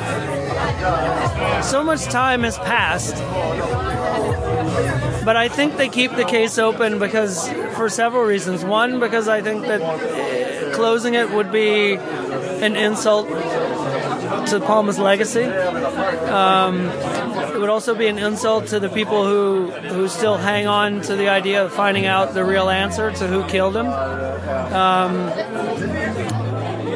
So 1.64 1.82
much 1.82 2.04
time 2.04 2.42
has 2.42 2.58
passed, 2.58 3.14
but 5.24 5.36
I 5.36 5.48
think 5.48 5.76
they 5.76 5.88
keep 5.88 6.12
the 6.12 6.24
case 6.24 6.58
open 6.58 6.98
because 6.98 7.48
for 7.76 7.88
several 7.88 8.24
reasons. 8.24 8.64
One, 8.64 9.00
because 9.00 9.28
I 9.28 9.40
think 9.42 9.62
that 9.62 9.80
eh, 9.80 10.72
closing 10.74 11.14
it 11.14 11.30
would 11.30 11.52
be 11.52 11.94
an 11.94 12.76
insult 12.76 13.28
to 13.28 14.60
Palma's 14.64 14.98
legacy. 14.98 15.44
Um, 15.44 16.90
would 17.64 17.70
also 17.70 17.94
be 17.94 18.08
an 18.08 18.18
insult 18.18 18.66
to 18.66 18.78
the 18.78 18.90
people 18.90 19.24
who 19.26 19.70
who 19.70 20.06
still 20.06 20.36
hang 20.36 20.66
on 20.66 21.00
to 21.00 21.16
the 21.16 21.30
idea 21.30 21.64
of 21.64 21.72
finding 21.72 22.04
out 22.04 22.34
the 22.34 22.44
real 22.44 22.68
answer 22.68 23.10
to 23.10 23.26
who 23.26 23.42
killed 23.48 23.74
him. 23.74 23.86
Um, 23.86 25.16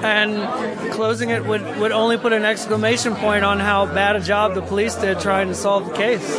and 0.04 0.92
closing 0.92 1.31
it 1.31 1.46
would, 1.46 1.62
would 1.78 1.90
only 1.90 2.18
put 2.18 2.35
an 2.35 2.44
exclamation 2.44 3.14
point 3.14 3.44
on 3.44 3.61
how 3.61 3.87
bad 3.87 4.14
a 4.16 4.20
job 4.20 4.52
the 4.54 4.61
police 4.61 4.94
did 4.96 5.20
trying 5.20 5.48
to 5.48 5.54
solve 5.54 5.87
the 5.87 5.94
case. 5.94 6.37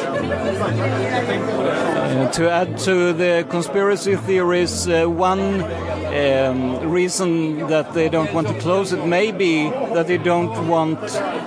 Uh, 2.00 2.30
to 2.32 2.52
add 2.52 2.78
to 2.78 3.12
the 3.14 3.48
conspiracy 3.50 4.16
theories, 4.16 4.88
uh, 4.88 5.08
one 5.08 5.64
um, 6.10 6.90
reason 6.90 7.68
that 7.68 7.94
they 7.94 8.10
don't 8.10 8.34
want 8.34 8.48
to 8.48 8.54
close 8.60 8.92
it 8.94 9.06
may 9.06 9.32
be 9.32 9.70
that 9.94 10.08
they 10.08 10.18
don't 10.18 10.68
want 10.68 11.02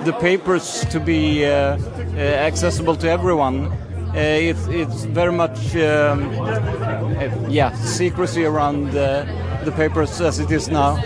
the 0.05 0.15
papers 0.19 0.85
to 0.91 0.99
be 0.99 1.45
uh, 1.45 1.51
uh 1.51 2.17
accessible 2.17 2.95
to 2.95 3.09
everyone. 3.09 3.71
Uh, 4.15 4.19
it's, 4.19 4.67
it's 4.67 5.05
very 5.05 5.31
much, 5.31 5.75
um, 5.75 6.29
uh, 6.39 7.49
yeah, 7.49 7.73
secrecy 7.73 8.45
around 8.45 8.91
the 8.91 9.73
papers 9.75 10.21
as 10.21 10.39
it 10.39 10.51
is 10.51 10.69
now. 10.69 10.97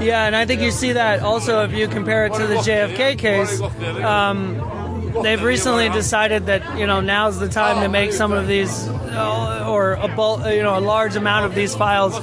Yeah, 0.00 0.26
and 0.26 0.34
I 0.34 0.44
think 0.44 0.60
you 0.60 0.72
see 0.72 0.92
that 0.92 1.20
also 1.20 1.62
if 1.62 1.72
you 1.72 1.86
compare 1.86 2.26
it 2.26 2.34
to 2.34 2.46
the 2.46 2.56
JFK 2.56 3.16
case. 3.16 3.60
Um, 4.02 4.81
they've 5.22 5.42
recently 5.42 5.88
decided 5.88 6.46
that 6.46 6.78
you 6.78 6.86
know 6.86 7.00
now's 7.00 7.38
the 7.38 7.48
time 7.48 7.82
to 7.82 7.88
make 7.88 8.12
some 8.12 8.32
of 8.32 8.46
these 8.46 8.88
uh, 8.88 9.66
or 9.68 9.94
a 9.94 10.08
bulk, 10.08 10.44
you 10.46 10.62
know 10.62 10.78
a 10.78 10.80
large 10.80 11.16
amount 11.16 11.46
of 11.46 11.54
these 11.54 11.74
files 11.74 12.14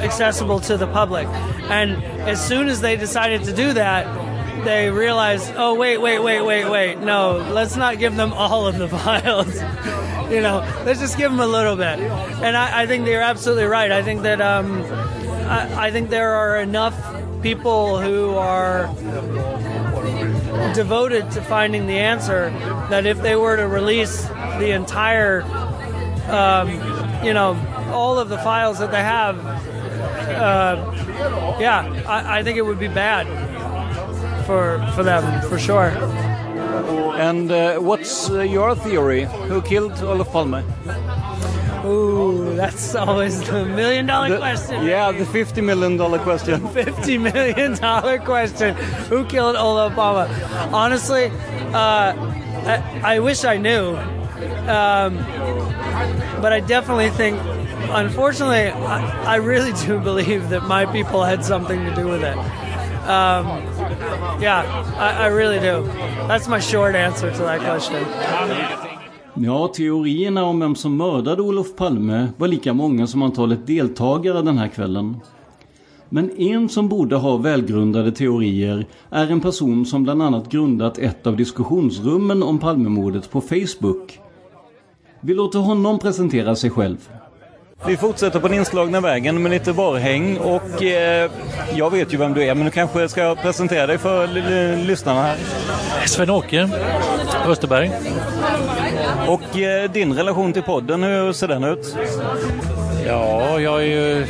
accessible 0.00 0.60
to 0.60 0.76
the 0.76 0.86
public. 0.86 1.26
And 1.70 2.02
as 2.22 2.44
soon 2.44 2.68
as 2.68 2.80
they 2.80 2.96
decided 2.96 3.44
to 3.44 3.52
do 3.52 3.72
that 3.74 4.06
they 4.64 4.90
realized 4.90 5.52
oh 5.56 5.74
wait 5.74 5.98
wait 5.98 6.20
wait 6.20 6.40
wait 6.40 6.64
wait 6.68 6.98
no 6.98 7.36
let's 7.52 7.76
not 7.76 7.98
give 7.98 8.16
them 8.16 8.32
all 8.42 8.66
of 8.66 8.78
the 8.78 8.88
files. 8.88 9.60
You 10.24 10.40
know 10.40 10.60
let's 10.86 11.00
just 11.00 11.18
give 11.18 11.30
them 11.30 11.38
a 11.40 11.46
little 11.46 11.76
bit. 11.76 11.98
And 11.98 12.56
I, 12.56 12.82
I 12.82 12.86
think 12.86 13.04
they're 13.04 13.20
absolutely 13.20 13.64
right. 13.64 13.92
I 13.92 14.02
think 14.02 14.22
that 14.22 14.40
um, 14.40 14.82
I, 14.82 15.88
I 15.88 15.90
think 15.90 16.08
there 16.08 16.32
are 16.32 16.56
enough 16.56 16.94
people 17.42 18.00
who 18.00 18.34
are 18.34 18.86
devoted 20.74 21.30
to 21.32 21.42
finding 21.42 21.86
the 21.86 21.98
answer 21.98 22.50
that 22.90 23.06
if 23.06 23.20
they 23.22 23.36
were 23.36 23.56
to 23.56 23.66
release 23.66 24.26
the 24.58 24.70
entire, 24.70 25.42
um, 26.28 26.68
you 27.24 27.32
know, 27.32 27.56
all 27.92 28.18
of 28.18 28.28
the 28.28 28.38
files 28.38 28.78
that 28.78 28.90
they 28.90 29.02
have, 29.02 29.38
uh, 30.28 31.56
yeah, 31.60 32.04
I, 32.06 32.38
I, 32.38 32.42
think 32.42 32.58
it 32.58 32.62
would 32.62 32.78
be 32.78 32.88
bad 32.88 33.26
for 34.46 34.84
for 34.94 35.02
them 35.02 35.24
for 35.48 35.58
sure. 35.58 35.90
And 37.16 37.50
uh, 37.50 37.78
what's 37.78 38.30
uh, 38.30 38.40
your 38.40 38.74
theory? 38.74 39.24
Who 39.48 39.62
killed 39.62 39.92
Olaf 40.02 40.32
Palme? 40.32 40.64
Ooh, 41.84 42.56
that's 42.56 42.94
always 42.94 43.42
the 43.42 43.66
million 43.66 44.06
dollar 44.06 44.30
the, 44.30 44.38
question. 44.38 44.84
Yeah, 44.84 45.12
the 45.12 45.26
fifty 45.26 45.60
million 45.60 45.98
dollar 45.98 46.18
question. 46.18 46.66
fifty 46.72 47.18
million 47.18 47.74
dollar 47.74 48.18
question. 48.18 48.74
Who 49.10 49.26
killed 49.26 49.54
Olof 49.54 49.94
Palme? 49.94 50.26
Honestly, 50.72 51.26
uh, 51.26 52.14
I, 52.14 53.00
I, 53.04 53.18
wish 53.18 53.44
I 53.44 53.58
knew, 53.58 53.96
um, 54.66 55.18
but 56.40 56.52
I 56.52 56.60
definitely 56.60 57.10
think. 57.10 57.38
Unfortunately, 57.86 58.70
I, 58.70 59.34
I, 59.34 59.36
really 59.36 59.72
do 59.84 60.00
believe 60.10 60.48
that 60.48 60.64
my 60.64 60.86
people 60.86 61.22
had 61.22 61.44
something 61.44 61.84
to 61.84 61.94
do 61.94 62.08
with 62.08 62.24
it. 62.24 62.36
Um, 63.06 63.46
yeah, 64.40 64.64
I, 64.96 65.24
I 65.24 65.26
really 65.26 65.60
do. 65.60 65.84
That's 66.26 66.48
my 66.48 66.60
short 66.60 66.94
answer 66.94 67.30
to 67.30 67.38
that 67.38 67.60
question. 67.60 68.83
Ja, 69.36 69.68
teorierna 69.68 70.44
om 70.44 70.60
vem 70.60 70.74
som 70.74 70.96
mördade 70.96 71.42
Olof 71.42 71.76
Palme 71.76 72.28
var 72.36 72.48
lika 72.48 72.74
många 72.74 73.06
som 73.06 73.22
antalet 73.22 73.66
deltagare 73.66 74.42
den 74.42 74.58
här 74.58 74.68
kvällen. 74.68 75.16
Men 76.08 76.30
en 76.30 76.68
som 76.68 76.88
borde 76.88 77.16
ha 77.16 77.36
välgrundade 77.36 78.12
teorier 78.12 78.86
är 79.10 79.30
en 79.30 79.40
person 79.40 79.86
som 79.86 80.02
bland 80.04 80.22
annat 80.22 80.50
grundat 80.50 80.98
ett 80.98 81.26
av 81.26 81.36
diskussionsrummen 81.36 82.42
om 82.42 82.58
Palmemordet 82.58 83.30
på 83.30 83.40
Facebook. 83.40 84.20
Vi 85.20 85.34
låter 85.34 85.58
honom 85.58 85.98
presentera 85.98 86.56
sig 86.56 86.70
själv. 86.70 87.08
Vi 87.86 87.96
fortsätter 87.96 88.40
på 88.40 88.48
den 88.48 88.58
inslagna 88.58 89.00
vägen 89.00 89.42
med 89.42 89.50
lite 89.52 89.72
varhäng 89.72 90.38
och 90.38 90.82
eh, 90.82 91.30
jag 91.74 91.90
vet 91.90 92.12
ju 92.12 92.16
vem 92.16 92.34
du 92.34 92.44
är 92.44 92.54
men 92.54 92.64
du 92.64 92.70
kanske 92.70 93.08
ska 93.08 93.34
presentera 93.34 93.86
dig 93.86 93.98
för 93.98 94.26
lyssnarna 94.76 95.22
här. 95.22 95.36
Sven-Åke 96.06 96.68
Österberg. 97.46 97.90
Och 99.28 99.58
eh, 99.58 99.90
din 99.90 100.12
relation 100.12 100.52
till 100.52 100.62
podden, 100.62 101.02
hur 101.02 101.32
ser 101.32 101.48
den 101.48 101.64
ut? 101.64 101.96
Ja, 103.06 103.60
jag 103.60 103.80
är 103.80 103.86
ju 103.86 104.26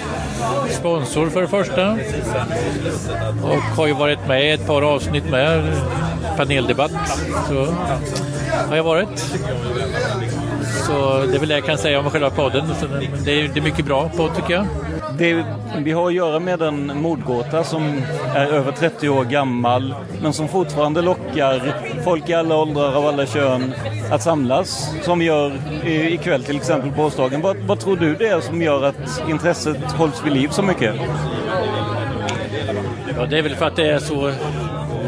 sponsor 0.70 1.30
för 1.30 1.42
det 1.42 1.48
första 1.48 1.98
och 3.42 3.62
har 3.76 3.86
ju 3.86 3.92
varit 3.92 4.28
med 4.28 4.44
i 4.44 4.50
ett 4.50 4.66
par 4.66 4.82
avsnitt 4.82 5.30
med 5.30 5.62
paneldebatt. 6.36 6.92
Så 7.48 7.66
har 8.68 8.76
jag 8.76 8.84
varit. 8.84 9.34
Så 10.86 11.26
det 11.26 11.34
är 11.34 11.38
väl 11.38 11.48
det 11.48 11.54
jag 11.54 11.64
kan 11.64 11.78
säga 11.78 12.00
om 12.00 12.10
själva 12.10 12.30
podden. 12.30 12.64
Det 13.24 13.40
är, 13.40 13.48
det 13.48 13.60
är 13.60 13.62
mycket 13.62 13.84
bra 13.84 14.10
podd 14.16 14.34
tycker 14.36 14.54
jag. 14.54 14.66
det, 15.18 15.44
vi 15.78 15.92
har 15.92 16.06
att 16.06 16.14
göra 16.14 16.40
med 16.40 16.62
en 16.62 17.02
mordgåta 17.02 17.64
som 17.64 18.02
är 18.34 18.46
över 18.46 18.72
30 18.72 19.08
år 19.08 19.24
gammal 19.24 19.94
men 20.22 20.32
som 20.32 20.48
fortfarande 20.48 21.02
lockar 21.02 21.74
folk 22.04 22.28
i 22.28 22.34
alla 22.34 22.56
åldrar 22.56 22.94
av 22.94 23.06
alla 23.06 23.26
kön 23.26 23.74
att 24.10 24.22
samlas 24.22 24.94
som 25.02 25.22
gör 25.22 25.52
ikväll 25.86 26.44
till 26.44 26.56
exempel 26.56 26.92
på 26.92 27.02
årsdagen. 27.02 27.40
Vad, 27.40 27.56
vad 27.56 27.80
tror 27.80 27.96
du 27.96 28.14
det 28.14 28.28
är 28.28 28.40
som 28.40 28.62
gör 28.62 28.84
att 28.84 29.22
intresset 29.28 29.92
hålls 29.92 30.24
vid 30.24 30.32
liv 30.32 30.48
så 30.48 30.62
mycket? 30.62 30.94
Ja, 33.16 33.26
det 33.26 33.38
är 33.38 33.42
väl 33.42 33.56
för 33.56 33.66
att 33.66 33.76
det 33.76 33.90
är 33.90 33.98
så 33.98 34.32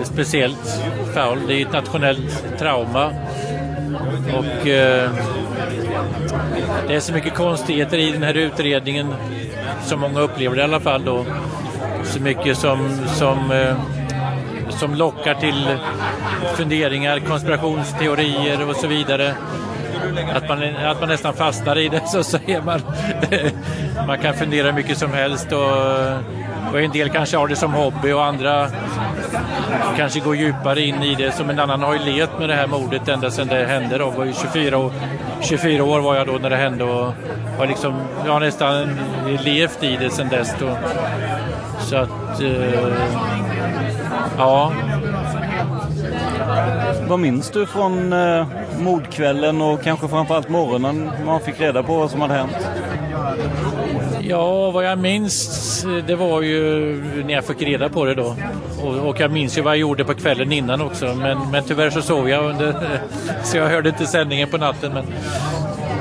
speciellt 0.04 0.80
fall. 1.14 1.38
Det 1.46 1.54
är 1.54 1.66
ett 1.66 1.72
nationellt 1.72 2.58
trauma. 2.58 3.10
Och 4.36 4.66
eh, 4.68 5.10
det 6.88 6.94
är 6.94 7.00
så 7.00 7.12
mycket 7.12 7.34
konstigheter 7.34 7.98
i 7.98 8.10
den 8.10 8.22
här 8.22 8.34
utredningen, 8.34 9.14
som 9.84 10.00
många 10.00 10.20
upplever 10.20 10.56
det 10.56 10.60
i 10.62 10.64
alla 10.64 10.80
fall 10.80 11.04
då. 11.04 11.26
Så 12.04 12.20
mycket 12.20 12.58
som, 12.58 12.98
som, 13.06 13.50
eh, 13.50 13.76
som 14.70 14.94
lockar 14.94 15.34
till 15.34 15.78
funderingar, 16.56 17.18
konspirationsteorier 17.18 18.68
och 18.70 18.76
så 18.76 18.86
vidare. 18.86 19.34
Att 20.34 20.48
man, 20.48 20.76
att 20.76 21.00
man 21.00 21.08
nästan 21.08 21.34
fastnar 21.34 21.78
i 21.78 21.88
det, 21.88 22.08
så 22.08 22.22
säger 22.22 22.62
man. 22.62 22.80
man 24.06 24.18
kan 24.18 24.34
fundera 24.34 24.72
mycket 24.72 24.98
som 24.98 25.12
helst 25.12 25.52
och 25.52 25.66
och 26.72 26.80
en 26.80 26.90
del 26.90 27.08
kanske 27.08 27.36
har 27.36 27.48
det 27.48 27.56
som 27.56 27.72
hobby 27.72 28.12
och 28.12 28.24
andra 28.24 28.68
kanske 29.96 30.20
går 30.20 30.36
djupare 30.36 30.82
in 30.82 31.02
i 31.02 31.14
det. 31.14 31.32
Som 31.32 31.50
en 31.50 31.58
annan 31.58 31.82
har 31.82 31.92
ju 31.92 31.98
levt 31.98 32.38
med 32.38 32.48
det 32.48 32.54
här 32.54 32.66
mordet 32.66 33.08
ända 33.08 33.30
sedan 33.30 33.48
det 33.48 33.66
hände. 33.66 33.98
Då. 33.98 34.10
Var 34.10 34.32
24, 34.52 34.78
år, 34.78 34.92
24 35.40 35.84
år 35.84 36.00
var 36.00 36.16
jag 36.16 36.26
då 36.26 36.32
när 36.32 36.50
det 36.50 36.56
hände 36.56 36.84
och 36.84 37.12
har 37.58 37.66
liksom, 37.66 37.94
jag 38.24 38.32
har 38.32 38.40
nästan 38.40 38.88
levt 39.44 39.82
i 39.82 39.96
det 39.96 40.10
sedan 40.10 40.28
dess. 40.28 40.54
Då. 40.60 40.76
Så 41.80 41.96
att, 41.96 42.40
eh, 42.40 42.94
ja. 44.38 44.72
Vad 47.08 47.18
minns 47.18 47.50
du 47.50 47.66
från 47.66 48.12
eh, 48.12 48.46
mordkvällen 48.78 49.62
och 49.62 49.82
kanske 49.82 50.08
framförallt 50.08 50.48
morgonen 50.48 51.10
man 51.26 51.40
fick 51.40 51.60
reda 51.60 51.82
på 51.82 51.98
vad 51.98 52.10
som 52.10 52.20
hade 52.20 52.34
hänt? 52.34 52.68
Ja, 54.20 54.70
vad 54.70 54.84
jag 54.84 54.98
minns 54.98 55.86
det 56.06 56.14
var 56.14 56.42
ju 56.42 56.94
när 57.26 57.34
jag 57.34 57.44
fick 57.44 57.62
reda 57.62 57.88
på 57.88 58.04
det 58.04 58.14
då. 58.14 58.36
Och, 58.82 59.08
och 59.08 59.20
jag 59.20 59.30
minns 59.30 59.58
ju 59.58 59.62
vad 59.62 59.72
jag 59.72 59.80
gjorde 59.80 60.04
på 60.04 60.14
kvällen 60.14 60.52
innan 60.52 60.80
också. 60.80 61.14
Men, 61.14 61.50
men 61.50 61.64
tyvärr 61.64 61.90
så 61.90 62.02
sov 62.02 62.28
jag 62.30 62.44
under, 62.44 62.74
så 63.44 63.56
jag 63.56 63.68
hörde 63.68 63.88
inte 63.88 64.06
sändningen 64.06 64.48
på 64.48 64.58
natten. 64.58 64.92
Men, 64.92 65.04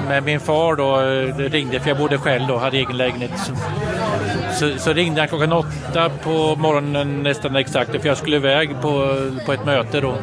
men 0.07 0.25
min 0.25 0.39
far 0.39 0.75
då 0.75 1.01
eh, 1.01 1.49
ringde, 1.49 1.79
för 1.79 1.89
jag 1.89 1.97
bodde 1.97 2.17
själv 2.17 2.47
då, 2.47 2.57
hade 2.57 2.77
egen 2.77 2.97
lägenhet. 2.97 3.51
Så, 4.55 4.77
så, 4.77 4.93
ringde 4.93 5.21
han 5.21 5.27
klockan 5.27 5.53
åtta 5.53 6.09
på 6.23 6.55
morgonen 6.55 7.23
nästan 7.23 7.55
exakt, 7.55 8.01
för 8.01 8.07
jag 8.07 8.17
skulle 8.17 8.35
iväg 8.35 8.81
på, 8.81 9.17
på 9.45 9.53
ett 9.53 9.65
möte 9.65 10.01
då. 10.01 10.15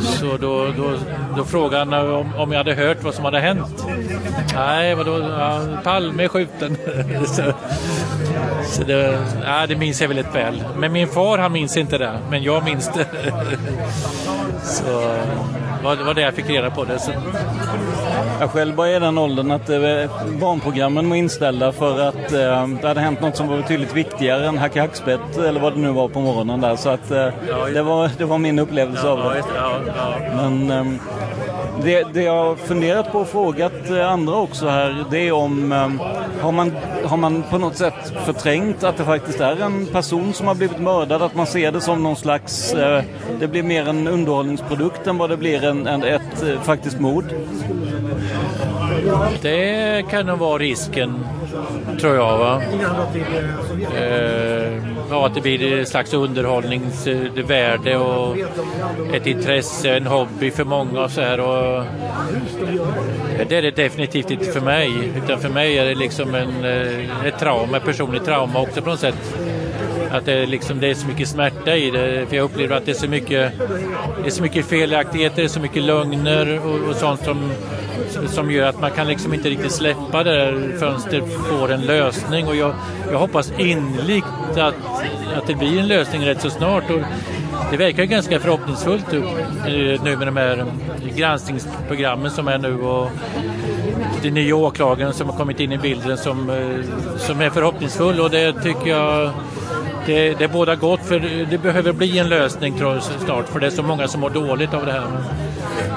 Så 0.00 0.36
då, 0.36 0.66
då, 0.76 0.92
då 1.36 1.44
frågade 1.44 1.96
han 1.96 2.10
om, 2.10 2.34
om 2.34 2.52
jag 2.52 2.58
hade 2.58 2.74
hört 2.74 3.02
vad 3.02 3.14
som 3.14 3.24
hade 3.24 3.40
hänt. 3.40 3.86
Nej, 4.54 4.94
vadå? 4.94 5.18
Ja, 5.18 5.60
Palme 5.84 6.24
är 6.24 6.28
skjuten. 6.28 6.76
så, 7.26 7.42
så 8.64 8.82
det, 8.82 9.18
ja, 9.44 9.66
det 9.66 9.76
minns 9.76 10.00
jag 10.00 10.08
väldigt 10.08 10.34
väl. 10.34 10.64
Men 10.76 10.92
min 10.92 11.08
far 11.08 11.38
han 11.38 11.52
minns 11.52 11.76
inte 11.76 11.98
det, 11.98 12.18
men 12.30 12.42
jag 12.42 12.64
minns 12.64 12.90
det. 12.94 13.06
så 14.62 14.92
var, 15.82 15.96
var 15.96 16.14
det 16.14 16.20
jag 16.20 16.34
fick 16.34 16.50
reda 16.50 16.70
på 16.70 16.84
det. 16.84 16.98
Så. 16.98 17.12
Jag 18.40 18.50
själv 18.50 18.74
var 18.74 18.86
i 18.86 18.98
den 18.98 19.18
åldern 19.18 19.50
att 19.50 19.70
eh, 19.70 19.80
barnprogrammen 20.40 21.08
var 21.08 21.16
inställda 21.16 21.72
för 21.72 22.00
att 22.00 22.32
eh, 22.32 22.68
det 22.80 22.88
hade 22.88 23.00
hänt 23.00 23.20
något 23.20 23.36
som 23.36 23.48
var 23.48 23.56
betydligt 23.56 23.94
viktigare 23.94 24.46
än 24.46 24.58
Hacke 24.58 24.80
Hackspett 24.80 25.36
eller 25.36 25.60
vad 25.60 25.72
det 25.72 25.78
nu 25.78 25.90
var 25.90 26.08
på 26.08 26.20
morgonen 26.20 26.60
där. 26.60 26.76
Så 26.76 26.88
att 26.88 27.10
eh, 27.10 27.28
det, 27.72 27.82
var, 27.82 28.10
det 28.18 28.24
var 28.24 28.38
min 28.38 28.58
upplevelse 28.58 29.06
ja, 29.06 29.12
av 29.12 29.18
det. 29.18 29.42
Ja, 29.54 29.80
ja, 29.86 30.14
Men 30.36 30.70
eh, 30.70 31.00
det, 31.82 32.06
det 32.12 32.22
jag 32.22 32.44
har 32.44 32.56
funderat 32.56 33.12
på 33.12 33.18
och 33.18 33.28
frågat 33.28 33.90
eh, 33.90 34.10
andra 34.10 34.36
också 34.36 34.68
här 34.68 35.04
det 35.10 35.28
är 35.28 35.32
om 35.32 35.72
eh, 35.72 35.88
har 36.42 36.52
man, 36.52 36.72
har 37.04 37.16
man 37.16 37.42
på 37.50 37.58
något 37.58 37.76
sätt 37.76 38.12
förträngt 38.24 38.84
att 38.84 38.96
det 38.96 39.04
faktiskt 39.04 39.40
är 39.40 39.62
en 39.62 39.86
person 39.86 40.32
som 40.32 40.46
har 40.46 40.54
blivit 40.54 40.78
mördad? 40.78 41.22
Att 41.22 41.34
man 41.34 41.46
ser 41.46 41.72
det 41.72 41.80
som 41.80 42.02
någon 42.02 42.16
slags, 42.16 42.74
det 43.40 43.48
blir 43.48 43.62
mer 43.62 43.88
en 43.88 44.08
underhållningsprodukt 44.08 45.06
än 45.06 45.18
vad 45.18 45.30
det 45.30 45.36
blir 45.36 45.64
en, 45.64 45.86
en 45.86 46.02
ett 46.02 46.44
faktiskt 46.62 47.00
mord? 47.00 47.24
Det 49.42 50.04
kan 50.10 50.26
nog 50.26 50.38
vara 50.38 50.58
risken, 50.58 51.26
tror 52.00 52.14
jag. 52.14 52.38
Va? 52.38 52.62
Eh, 53.96 54.82
ja, 55.10 55.26
att 55.26 55.34
det 55.34 55.40
blir 55.40 55.80
ett 55.80 55.88
slags 55.88 56.14
underhållningsvärde 56.14 57.92
eh, 57.92 58.02
och 58.02 58.36
ett 59.12 59.26
intresse, 59.26 59.96
en 59.96 60.06
hobby 60.06 60.50
för 60.50 60.64
många 60.64 61.00
och 61.00 61.10
så 61.10 61.20
här. 61.20 61.40
Och 61.40 61.84
det 63.48 63.56
är 63.56 63.62
det 63.62 63.76
definitivt 63.76 64.30
inte 64.30 64.44
för 64.44 64.60
mig, 64.60 65.12
utan 65.24 65.40
för 65.40 65.48
mig 65.48 65.78
är 65.78 65.84
det 65.84 65.94
liksom 65.94 66.34
en, 66.34 66.64
eh, 66.64 67.26
ett 67.26 67.38
trauma, 67.38 67.76
ett 67.76 67.84
personligt 67.84 68.24
trauma 68.24 68.60
också 68.60 68.82
på 68.82 68.90
något 68.90 69.00
sätt 69.00 69.36
att 70.10 70.24
det, 70.24 70.46
liksom, 70.46 70.80
det 70.80 70.90
är 70.90 70.94
så 70.94 71.06
mycket 71.06 71.28
smärta 71.28 71.76
i 71.76 71.90
det. 71.90 72.26
För 72.28 72.36
jag 72.36 72.44
upplever 72.44 72.76
att 72.76 72.86
det 72.86 72.92
är 72.92 72.96
så 72.96 73.08
mycket, 73.08 73.52
det 74.22 74.26
är 74.26 74.30
så 74.30 74.42
mycket 74.42 74.66
felaktigheter, 74.66 75.48
så 75.48 75.60
mycket 75.60 75.82
lögner 75.82 76.60
och, 76.66 76.88
och 76.88 76.96
sånt 76.96 77.24
som, 77.24 77.52
som 78.26 78.50
gör 78.50 78.68
att 78.68 78.80
man 78.80 78.90
kan 78.90 79.06
liksom 79.06 79.34
inte 79.34 79.48
riktigt 79.50 79.72
släppa 79.72 80.24
det 80.24 80.30
där 80.30 80.78
fönstret 80.78 81.24
får 81.32 81.72
en 81.72 81.86
lösning. 81.86 82.46
Och 82.46 82.56
jag, 82.56 82.74
jag 83.10 83.18
hoppas 83.18 83.52
innerligt 83.58 84.26
att, 84.56 84.74
att 85.36 85.46
det 85.46 85.54
blir 85.54 85.78
en 85.78 85.88
lösning 85.88 86.26
rätt 86.26 86.40
så 86.40 86.50
snart. 86.50 86.90
Och 86.90 87.00
det 87.70 87.76
verkar 87.76 88.04
ganska 88.04 88.40
förhoppningsfullt 88.40 89.12
eh, 89.12 89.20
nu 90.04 90.16
med 90.16 90.26
de 90.26 90.36
här 90.36 90.66
granskningsprogrammen 91.16 92.30
som 92.30 92.48
är 92.48 92.58
nu. 92.58 92.80
Och, 92.80 93.10
den 94.22 94.34
nya 94.34 94.56
åklagaren 94.56 95.12
som 95.12 95.28
har 95.28 95.36
kommit 95.36 95.60
in 95.60 95.72
i 95.72 95.78
bilden 95.78 96.16
som, 96.16 96.50
eh, 96.50 97.18
som 97.18 97.40
är 97.40 97.50
förhoppningsfull 97.50 98.20
och 98.20 98.30
det 98.30 98.52
tycker 98.62 98.90
jag 98.90 99.30
det, 100.06 100.38
det 100.38 100.48
båda 100.48 100.76
gott 100.76 101.00
för 101.00 101.46
det 101.50 101.58
behöver 101.58 101.92
bli 101.92 102.18
en 102.18 102.28
lösning 102.28 102.78
tror 102.78 102.94
jag, 102.94 103.02
snart 103.02 103.48
för 103.48 103.60
det 103.60 103.66
är 103.66 103.70
så 103.70 103.82
många 103.82 104.08
som 104.08 104.20
mår 104.20 104.30
dåligt 104.30 104.74
av 104.74 104.86
det 104.86 104.92
här. 104.92 105.06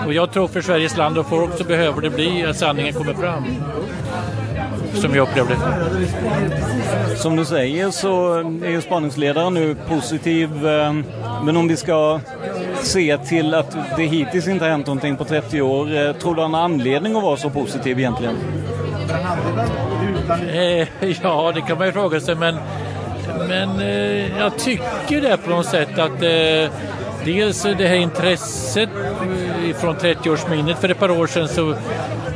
Och 0.05 0.13
jag 0.13 0.31
tror 0.31 0.47
för 0.47 0.61
Sveriges 0.61 0.97
land 0.97 1.17
och 1.17 1.29
folk 1.29 1.57
så 1.57 1.63
behöver 1.63 2.01
det 2.01 2.09
bli 2.09 2.45
att 2.45 2.57
sanningen 2.57 2.93
kommer 2.93 3.13
fram. 3.13 3.43
Som 4.93 5.15
jag 5.15 5.27
upplevde 5.27 5.55
Som 7.15 7.35
du 7.35 7.45
säger 7.45 7.91
så 7.91 8.33
är 8.39 8.69
ju 8.69 8.81
spaningsledaren 8.81 9.53
nu 9.53 9.75
positiv. 9.87 10.67
Eh, 10.67 10.93
men 11.43 11.57
om 11.57 11.67
vi 11.67 11.77
ska 11.77 12.19
se 12.81 13.17
till 13.17 13.53
att 13.53 13.77
det 13.97 14.03
hittills 14.03 14.47
inte 14.47 14.65
har 14.65 14.71
hänt 14.71 14.87
någonting 14.87 15.17
på 15.17 15.25
30 15.25 15.61
år. 15.61 15.95
Eh, 15.97 16.13
tror 16.13 16.35
du 16.35 16.41
han 16.41 16.53
har 16.53 16.61
anledning 16.61 17.15
att 17.15 17.23
vara 17.23 17.37
så 17.37 17.49
positiv 17.49 17.99
egentligen? 17.99 18.35
Eh, 20.49 20.87
ja, 21.23 21.51
det 21.55 21.61
kan 21.61 21.77
man 21.77 21.87
ju 21.87 21.93
fråga 21.93 22.19
sig 22.19 22.35
men 22.35 22.55
men 23.47 23.79
eh, 23.79 24.39
jag 24.39 24.57
tycker 24.57 25.21
det 25.21 25.37
på 25.37 25.49
något 25.49 25.65
sätt 25.65 25.99
att 25.99 26.23
eh, 26.23 26.71
dels 27.27 27.63
det 27.63 27.87
här 27.87 27.95
intresset 27.95 28.89
från 29.75 29.95
30-årsminnet 29.95 30.75
för 30.75 30.89
ett 30.89 30.99
par 30.99 31.11
år 31.11 31.27
sedan 31.27 31.47
så, 31.47 31.75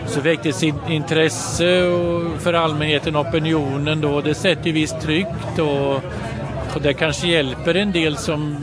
så 0.08 0.22
väcktes 0.22 0.64
intresse 0.90 1.92
för 2.40 2.54
allmänheten 2.54 3.16
och 3.16 3.28
opinionen 3.28 4.02
då. 4.02 4.22
Det 4.22 4.34
sätter 4.34 4.68
ju 4.68 4.72
visst 4.72 5.02
tryck 5.02 5.28
och, 5.60 5.96
och 6.76 6.82
det 6.82 6.94
kanske 6.94 7.28
hjälper 7.28 7.76
en 7.76 7.92
del 7.92 8.18
som, 8.18 8.58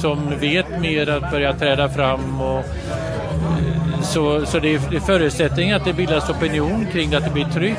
som 0.00 0.38
vet 0.40 0.80
mer 0.80 1.10
att 1.10 1.30
börja 1.30 1.52
träda 1.52 1.88
fram. 1.88 2.40
Och, 2.40 2.58
eh, 2.58 4.02
så, 4.02 4.46
så 4.46 4.58
det 4.58 4.74
är 4.74 5.00
förutsättningen 5.00 5.76
att 5.76 5.84
det 5.84 5.92
bildas 5.92 6.30
opinion 6.30 6.86
kring 6.92 7.10
det, 7.10 7.16
att 7.16 7.24
det 7.24 7.30
blir 7.30 7.44
tryck. 7.44 7.78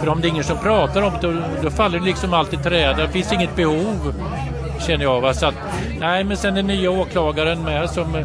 För 0.00 0.08
om 0.08 0.20
det 0.20 0.26
är 0.26 0.30
ingen 0.30 0.44
som 0.44 0.58
pratar 0.58 1.02
om 1.02 1.12
det, 1.20 1.26
då, 1.26 1.42
då 1.62 1.70
faller 1.70 1.98
det 1.98 2.04
liksom 2.04 2.34
allt 2.34 2.54
i 2.54 2.56
träda. 2.56 3.06
Det 3.06 3.08
finns 3.08 3.32
inget 3.32 3.56
behov, 3.56 4.14
känner 4.86 5.04
jag. 5.04 5.20
Va? 5.20 5.34
Så 5.34 5.46
att, 5.46 5.54
nej, 6.00 6.24
men 6.24 6.36
sen 6.36 6.54
den 6.54 6.66
nya 6.66 6.90
åklagaren 6.90 7.62
med 7.62 7.90
som, 7.90 8.24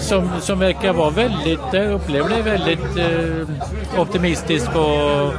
som, 0.00 0.30
som 0.40 0.58
verkar 0.58 0.92
vara 0.92 1.10
väldigt, 1.10 1.74
eh, 1.74 1.94
upplever 1.94 2.28
det 2.28 2.42
väldigt 2.42 2.96
eh, 2.96 4.00
optimistisk 4.00 4.68
och 4.68 5.34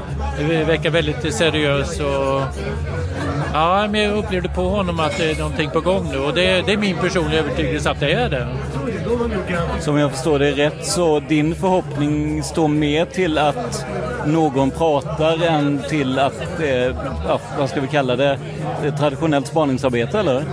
verkar 0.68 0.90
väldigt 0.90 1.36
seriös. 1.36 2.00
Och, 2.00 2.42
ja, 3.54 3.88
men 3.92 4.02
jag 4.02 4.18
upplevde 4.18 4.50
på 4.50 4.62
honom 4.62 5.00
att 5.00 5.18
det 5.18 5.32
är 5.32 5.40
någonting 5.40 5.70
på 5.70 5.82
gång 5.82 6.10
nu 6.12 6.18
och 6.18 6.34
det, 6.34 6.62
det 6.66 6.74
är 6.74 6.78
min 6.78 6.98
personliga 6.98 7.40
övertygelse 7.40 7.92
att 7.92 8.00
det 8.00 8.12
är 8.12 8.30
det. 8.30 8.48
Som 9.80 9.98
jag 9.98 10.12
förstår 10.12 10.40
det 10.40 10.52
rätt 10.52 10.86
så 10.86 11.20
din 11.20 11.56
förhoppning 11.56 12.44
står 12.44 12.68
mer 12.68 13.06
till 13.06 13.38
att 13.38 13.86
någon 14.26 14.72
pratar 14.72 15.44
än 15.44 15.82
till 15.90 16.20
att, 16.20 16.60
eh, 16.62 16.96
vad 17.58 17.70
ska 17.70 17.82
vi 17.82 17.88
kalla 17.88 18.16
det, 18.16 18.38
traditionellt 19.00 19.48
spaningsarbete 19.48 20.20
eller? 20.20 20.44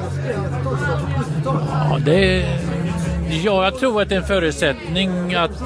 Ja, 1.45 1.99
det, 2.05 2.45
ja, 3.45 3.65
jag 3.65 3.79
tror 3.79 4.03
att 4.03 4.09
det 4.09 4.15
är 4.15 4.21
en 4.21 4.27
förutsättning 4.27 5.35
att, 5.35 5.63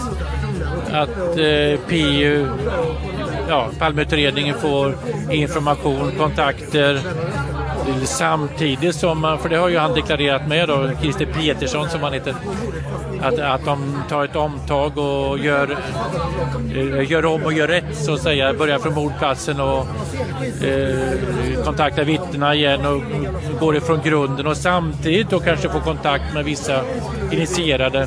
att 0.92 1.38
eh, 1.38 1.80
PU 1.88 2.46
ja, 3.48 3.68
Palmeutredningen 3.78 4.54
får 4.54 4.94
information, 5.30 6.12
kontakter 6.18 7.00
samtidigt 8.04 8.94
som 8.94 9.20
man, 9.20 9.38
för 9.38 9.48
det 9.48 9.56
har 9.56 9.68
ju 9.68 9.78
han 9.78 9.94
deklarerat 9.94 10.48
med 10.48 10.68
då, 10.68 10.90
Christer 11.00 11.26
Petersson 11.26 11.88
som 11.88 12.00
han 12.00 12.12
heter, 12.12 12.34
att, 13.22 13.38
att 13.38 13.64
de 13.64 14.02
tar 14.08 14.24
ett 14.24 14.36
omtag 14.36 14.98
och 14.98 15.38
gör, 15.38 15.78
eh, 16.74 17.10
gör 17.10 17.24
om 17.24 17.44
och 17.44 17.52
gör 17.52 17.68
rätt 17.68 17.96
så 17.96 18.14
att 18.14 18.20
säga. 18.20 18.52
Börjar 18.52 18.78
från 18.78 18.94
mordplatsen 18.94 19.60
och 19.60 19.86
eh, 20.64 21.64
kontaktar 21.64 22.04
vittnena 22.04 22.54
igen 22.54 22.86
och 22.86 23.02
går 23.60 23.76
ifrån 23.76 24.00
grunden 24.04 24.46
och 24.46 24.56
samtidigt 24.56 25.30
då 25.30 25.40
kanske 25.40 25.68
får 25.68 25.80
kontakt 25.80 26.34
med 26.34 26.44
vissa 26.44 26.80
initierade 27.32 28.06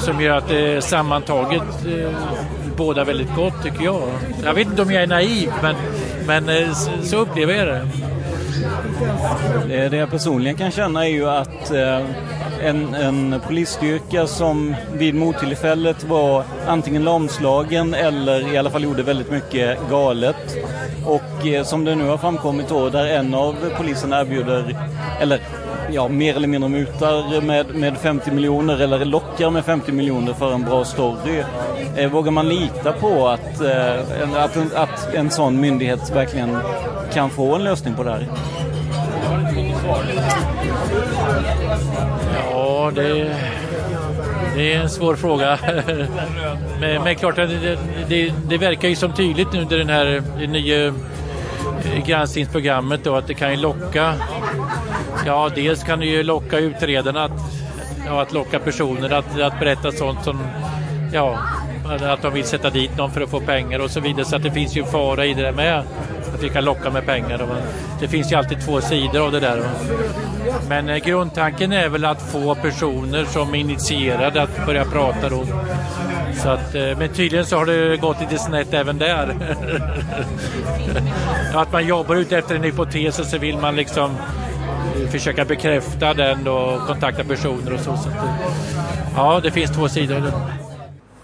som 0.00 0.20
gör 0.20 0.36
att 0.36 0.48
det 0.48 0.84
sammantaget 0.84 1.86
eh, 1.86 2.10
båda 2.76 3.04
väldigt 3.04 3.34
gott 3.34 3.62
tycker 3.62 3.84
jag. 3.84 4.02
Jag 4.44 4.54
vet 4.54 4.66
inte 4.66 4.82
om 4.82 4.90
jag 4.90 5.02
är 5.02 5.06
naiv 5.06 5.50
men, 5.62 5.76
men 6.26 6.48
eh, 6.48 6.72
så 7.02 7.16
upplever 7.16 7.54
jag 7.54 7.66
det. 7.66 7.88
Eh, 9.70 9.90
det 9.90 9.96
jag 9.96 10.10
personligen 10.10 10.56
kan 10.56 10.70
känna 10.70 11.04
är 11.06 11.10
ju 11.10 11.28
att 11.28 11.70
eh, 11.70 12.00
en, 12.62 12.94
en 12.94 13.40
polisstyrka 13.46 14.26
som 14.26 14.74
vid 14.92 15.14
mordtillfället 15.14 16.04
var 16.04 16.44
antingen 16.66 17.04
lamslagen 17.04 17.94
eller 17.94 18.54
i 18.54 18.58
alla 18.58 18.70
fall 18.70 18.84
gjorde 18.84 19.02
väldigt 19.02 19.30
mycket 19.30 19.78
galet. 19.90 20.56
Och 21.04 21.46
eh, 21.46 21.64
som 21.64 21.84
det 21.84 21.94
nu 21.94 22.08
har 22.08 22.18
framkommit 22.18 22.68
då, 22.68 22.88
där 22.88 23.06
en 23.06 23.34
av 23.34 23.56
poliserna 23.76 24.20
erbjuder, 24.20 24.76
eller 25.20 25.40
ja, 25.90 26.08
mer 26.08 26.36
eller 26.36 26.48
mindre 26.48 26.70
mutar 26.70 27.40
med, 27.40 27.74
med 27.74 27.96
50 27.96 28.30
miljoner 28.30 28.80
eller 28.80 29.04
lockar 29.04 29.50
med 29.50 29.64
50 29.64 29.92
miljoner 29.92 30.32
för 30.32 30.52
en 30.52 30.64
bra 30.64 30.84
story. 30.84 31.42
Eh, 31.96 32.10
vågar 32.10 32.30
man 32.30 32.48
lita 32.48 32.92
på 32.92 33.28
att, 33.28 33.60
eh, 33.60 34.44
att, 34.44 34.74
att 34.74 35.14
en 35.14 35.30
sån 35.30 35.60
myndighet 35.60 36.10
verkligen 36.10 36.58
kan 37.12 37.30
få 37.30 37.54
en 37.54 37.64
lösning 37.64 37.94
på 37.94 38.02
det 38.02 38.10
här? 38.10 38.28
Ja, 42.50 42.92
det, 42.94 43.36
det 44.56 44.74
är 44.74 44.80
en 44.80 44.90
svår 44.90 45.16
fråga. 45.16 45.58
men, 46.80 47.02
men 47.02 47.14
klart 47.14 47.38
att 47.38 47.48
det, 47.48 47.78
det, 48.08 48.32
det, 48.48 48.58
verkar 48.58 48.88
ju 48.88 48.96
som 48.96 49.12
tydligt 49.12 49.52
nu 49.52 49.60
under 49.60 49.78
den 49.78 49.88
här 49.88 50.22
det 50.38 50.46
nya 50.46 50.86
eh, 50.86 50.92
granskningsprogrammet 52.06 53.04
då 53.04 53.16
att 53.16 53.26
det 53.26 53.34
kan 53.34 53.50
ju 53.50 53.56
locka 53.56 54.14
Ja, 55.26 55.50
dels 55.54 55.84
kan 55.84 55.98
det 55.98 56.06
ju 56.06 56.22
locka 56.22 56.58
utredarna 56.58 57.24
att, 57.24 57.32
ja, 58.06 58.22
att 58.22 58.32
locka 58.32 58.58
personer 58.58 59.10
att, 59.10 59.40
att 59.40 59.60
berätta 59.60 59.92
sånt 59.92 60.24
som 60.24 60.38
ja, 61.12 61.38
att 62.00 62.22
de 62.22 62.34
vill 62.34 62.44
sätta 62.44 62.70
dit 62.70 62.96
någon 62.96 63.10
för 63.10 63.20
att 63.20 63.30
få 63.30 63.40
pengar 63.40 63.78
och 63.78 63.90
så 63.90 64.00
vidare. 64.00 64.24
Så 64.24 64.36
att 64.36 64.42
det 64.42 64.50
finns 64.50 64.76
ju 64.76 64.84
fara 64.84 65.26
i 65.26 65.34
det 65.34 65.42
där 65.42 65.52
med. 65.52 65.82
Att 66.38 66.44
vi 66.44 66.48
kan 66.48 66.64
locka 66.64 66.90
med 66.90 67.06
pengar. 67.06 67.46
Det 68.00 68.08
finns 68.08 68.32
ju 68.32 68.36
alltid 68.36 68.60
två 68.60 68.80
sidor 68.80 69.24
av 69.24 69.32
det 69.32 69.40
där. 69.40 69.62
Men 70.68 70.88
eh, 70.88 70.96
grundtanken 70.96 71.72
är 71.72 71.88
väl 71.88 72.04
att 72.04 72.22
få 72.22 72.54
personer 72.54 73.24
som 73.24 73.54
är 73.54 73.58
initierade 73.58 74.42
att 74.42 74.66
börja 74.66 74.84
prata 74.84 75.28
då. 75.28 75.44
Så 76.42 76.48
att, 76.48 76.74
eh, 76.74 76.98
men 76.98 77.08
tydligen 77.08 77.46
så 77.46 77.56
har 77.56 77.66
det 77.66 77.96
gått 77.96 78.20
lite 78.20 78.38
snett 78.38 78.74
även 78.74 78.98
där. 78.98 79.36
att 81.54 81.72
man 81.72 81.86
jobbar 81.86 82.16
ut 82.16 82.32
efter 82.32 82.54
en 82.54 82.62
hypotes 82.62 83.18
och 83.18 83.26
så 83.26 83.38
vill 83.38 83.58
man 83.58 83.76
liksom 83.76 84.10
eh, 84.10 85.08
försöka 85.08 85.44
bekräfta 85.44 86.14
den 86.14 86.48
och 86.48 86.86
kontakta 86.86 87.24
personer 87.24 87.72
och 87.72 87.80
så. 87.80 87.96
så 87.96 88.08
att, 88.08 88.16
ja, 89.16 89.40
det 89.42 89.50
finns 89.50 89.70
två 89.70 89.88
sidor. 89.88 90.32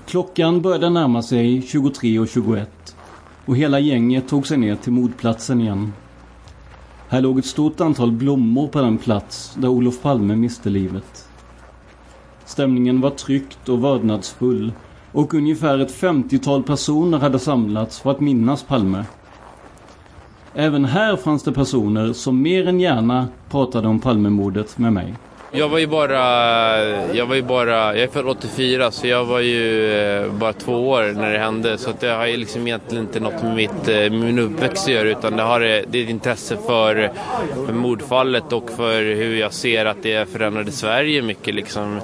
Klockan 0.07 0.62
började 0.62 0.91
närma 0.91 1.23
sig 1.23 1.61
23.21 1.61 2.67
och 3.47 3.57
hela 3.57 3.79
gänget 3.79 4.29
tog 4.29 4.47
sig 4.47 4.59
ner 4.59 4.77
till 4.77 4.93
mordplatsen 4.93 5.61
igen. 5.61 5.93
Här 7.09 7.21
låg 7.21 7.39
ett 7.39 7.47
stort 7.47 7.81
antal 7.81 8.13
blommor 8.13 8.69
på 8.69 8.81
den 8.81 8.99
plats 8.99 9.55
där 9.59 9.69
Olof 9.69 10.03
Palme 10.03 10.37
miste 10.37 10.71
livet. 10.71 11.29
Stämningen 12.45 13.01
var 13.01 13.11
tryckt 13.11 13.69
och 13.69 13.85
vördnadsfull 13.85 14.73
och 15.13 15.35
ungefär 15.35 15.79
ett 15.79 16.01
50-tal 16.01 16.63
personer 16.63 17.19
hade 17.19 17.39
samlats 17.39 18.01
för 18.01 18.11
att 18.11 18.21
minnas 18.21 18.63
Palme. 18.63 19.05
Även 20.55 20.85
här 20.85 21.17
fanns 21.17 21.43
det 21.43 21.53
personer 21.53 22.13
som 22.13 22.43
mer 22.43 22.69
än 22.69 22.81
gärna 22.81 23.29
pratade 23.51 23.89
om 23.89 24.01
Palmemordet 24.01 24.79
med 24.79 24.93
mig. 24.93 25.15
Jag 25.57 25.69
var 25.69 25.79
ju 25.79 25.87
bara, 25.87 26.19
jag 27.13 27.27
var 27.27 27.35
ju 27.35 27.43
bara, 27.43 27.95
jag 27.95 28.03
är 28.03 28.09
född 28.09 28.27
84 28.27 28.91
så 28.91 29.07
jag 29.07 29.25
var 29.25 29.41
ju 29.41 29.93
eh, 29.93 30.33
bara 30.33 30.53
två 30.53 30.89
år 30.91 31.13
när 31.17 31.33
det 31.33 31.39
hände. 31.39 31.79
Så 31.79 31.91
att 31.91 32.01
det 32.01 32.09
har 32.09 32.27
ju 32.27 32.37
liksom 32.37 32.67
egentligen 32.67 33.05
inte 33.05 33.21
något 33.21 33.43
med 33.43 33.55
mitt, 33.55 33.89
eh, 33.89 34.11
min 34.11 34.39
uppväxt 34.39 34.85
att 34.85 34.93
göra 34.93 35.09
utan 35.09 35.37
det, 35.37 35.43
har, 35.43 35.61
eh, 35.61 35.83
det 35.87 35.99
är 35.99 36.03
ett 36.03 36.11
intresse 36.11 36.57
för, 36.67 37.11
för 37.67 37.73
mordfallet 37.73 38.53
och 38.53 38.71
för 38.71 39.03
hur 39.03 39.37
jag 39.37 39.53
ser 39.53 39.87
att 39.87 40.03
det 40.03 40.29
förändrade 40.29 40.73
Sverige 40.73 41.23
mycket 41.23 41.55
liksom 41.55 42.01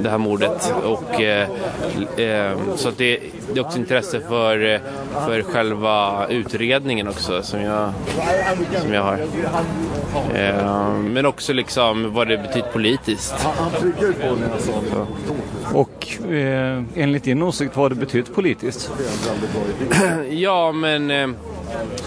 det 0.00 0.10
här 0.10 0.18
mordet. 0.18 0.74
Och 0.84 1.14
så 2.76 2.88
att 2.88 2.98
det, 2.98 3.20
det 3.52 3.58
är 3.58 3.60
också 3.60 3.78
intresse 3.78 4.20
för, 4.20 4.80
för 5.26 5.42
själva 5.42 6.26
utredningen 6.28 7.08
också 7.08 7.42
som 7.42 7.60
jag, 7.60 7.92
som 8.82 8.92
jag 8.92 9.02
har. 9.02 9.18
Men 11.02 11.26
också 11.26 11.52
liksom 11.52 12.14
vad 12.14 12.28
det 12.28 12.38
betyder 12.38 12.68
politiskt. 12.68 13.46
Och 15.72 16.24
eh, 16.32 16.82
enligt 16.94 17.24
din 17.24 17.42
åsikt 17.42 17.76
vad 17.76 17.84
har 17.84 17.90
det 17.90 17.94
betytt 17.94 18.34
politiskt? 18.34 18.90
ja, 20.30 20.72
men 20.72 21.10
eh, 21.10 21.16
eh, 21.16 21.28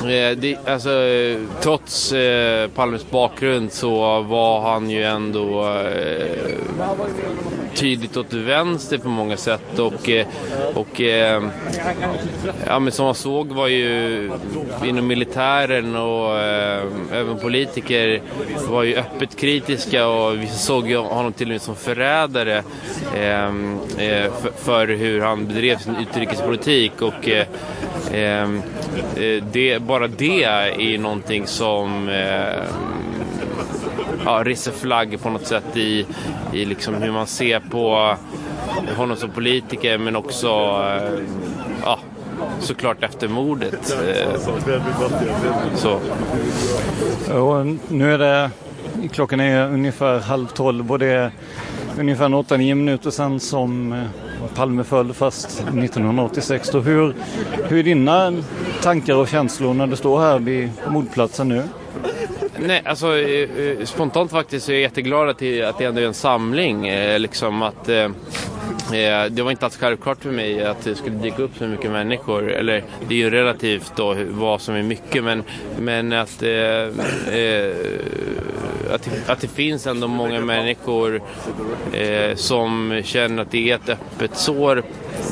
Eh, 0.04 0.38
det, 0.38 0.58
alltså, 0.66 0.92
eh, 0.92 1.38
trots 1.62 2.14
eh, 2.14 2.70
Palmes 2.70 3.10
bakgrund 3.10 3.72
så 3.72 4.22
var 4.22 4.62
han 4.72 4.90
ju 4.90 5.04
ändå 5.04 5.68
eh, 5.78 6.52
tydligt 7.76 8.18
åt 8.18 8.34
vänster 8.34 8.98
på 8.98 9.10
många 9.10 9.38
sätt 9.38 9.80
och, 9.80 10.10
eh, 10.10 10.28
och 10.74 11.02
eh, 11.02 11.44
ja, 12.68 12.80
men 12.80 12.92
som 12.92 13.06
man 13.06 13.16
såg 13.16 13.48
var 13.48 13.68
ju 13.68 14.32
inom 14.86 15.08
militären 15.08 15.96
och 15.96 16.40
eh, 16.40 16.84
även 17.14 17.40
politiker 17.40 18.22
var 18.70 18.84
ju 18.84 18.96
öppet 18.96 19.36
kritiska 19.36 20.08
och 20.08 20.38
vi 20.38 20.48
såg 20.48 20.90
ju 20.90 20.98
honom 20.98 21.34
till 21.34 21.48
och 21.48 21.52
med 21.52 21.62
som 21.62 21.76
förrädare 21.76 22.64
eh, 23.16 23.46
eh 23.46 24.32
för, 24.42 24.52
för, 24.58 24.88
hur 24.88 25.22
han 25.22 25.48
bedrev 25.48 25.78
sin 25.78 25.96
utrikespolitik 25.96 27.02
och 27.02 27.30
eh, 27.30 27.48
det, 29.60 29.80
bara 29.80 30.08
det 30.08 30.44
är 30.44 30.98
någonting 30.98 31.48
som 31.48 32.10
eh, 32.10 32.64
ja, 34.26 34.42
reser 34.46 34.72
flagg 34.72 35.22
på 35.22 35.30
något 35.30 35.48
sätt 35.48 35.78
i, 35.78 36.06
i 36.54 36.66
liksom 36.66 36.94
hur 36.94 37.12
man 37.12 37.28
ser 37.28 37.60
på 37.60 38.16
honom 38.98 39.18
som 39.18 39.30
politiker 39.30 39.98
men 39.98 40.16
också 40.16 40.48
eh, 40.48 41.20
ja, 41.84 42.00
såklart 42.60 43.04
efter 43.04 43.28
mordet. 43.28 43.98
Eh, 44.08 44.40
så. 45.76 46.00
Och 47.34 47.66
nu 47.88 48.14
är 48.14 48.18
det, 48.18 48.52
klockan 49.12 49.40
är 49.40 49.74
ungefär 49.74 50.20
halv 50.20 50.48
tolv 50.48 50.92
och 50.92 51.00
det 51.00 51.08
är 51.08 51.32
ungefär 52.00 52.30
8-9 52.30 52.58
minuter 52.58 53.12
sedan 53.12 53.40
som 53.40 53.94
eh, 53.94 54.04
Palme 54.56 54.84
föll 54.84 55.14
fast 55.14 55.60
1986. 55.60 56.70
Då 56.70 56.80
hur, 56.80 57.16
hur 57.68 57.80
är 57.80 57.84
dina 57.84 58.34
tankar 58.82 59.16
och 59.16 59.28
känslor 59.28 59.74
när 59.74 59.88
du 59.88 59.96
står 59.96 60.20
här 60.20 60.40
vid 60.40 60.70
mordplatsen 60.88 61.50
nu? 61.50 61.64
Nej, 62.68 62.82
alltså 62.86 63.18
eh, 63.18 63.50
eh 63.50 63.86
spontant 63.86 64.32
faktiskt 64.32 64.66
så 64.66 64.72
är 64.72 64.76
jag 64.76 64.82
jätteglad 64.82 65.30
att 65.30 65.38
det, 65.38 65.64
att 65.64 65.78
det 65.78 65.86
ändå 65.86 66.02
är 66.02 66.06
en 66.06 66.14
samling. 66.14 66.88
Eh, 66.88 67.20
liksom 67.20 67.62
att, 67.62 67.90
eh, 67.90 68.04
eh, 68.94 69.26
det 69.30 69.42
var 69.42 69.52
inte 69.52 69.66
alls 69.66 69.78
självklart 69.78 70.24
för 70.24 70.32
mig 70.32 70.64
att 70.64 70.84
det 70.84 70.96
skulle 70.96 71.16
dyka 71.16 71.44
upp 71.44 71.58
så 71.58 71.68
mycket 71.68 71.92
människor. 71.92 72.52
Eller 72.52 72.84
det 73.08 73.14
är 73.14 73.18
ju 73.18 73.30
relativt 73.30 73.92
då 73.96 74.16
vad 74.30 74.62
som 74.62 74.76
är 74.76 74.84
mycket 74.84 75.24
men, 75.24 75.44
men 75.80 76.14
att, 76.14 76.44
eh, 76.44 76.50
att, 78.92 79.04
det, 79.04 79.32
att 79.32 79.42
det 79.42 79.48
finns 79.48 79.88
ändå 79.88 80.08
många 80.08 80.42
människor 80.42 81.22
eh, 81.94 82.36
som 82.36 83.02
känner 83.06 83.42
att 83.42 83.52
det 83.52 83.72
är 83.72 83.76
ett 83.76 83.90
öppet 83.90 84.36
sår 84.36 84.84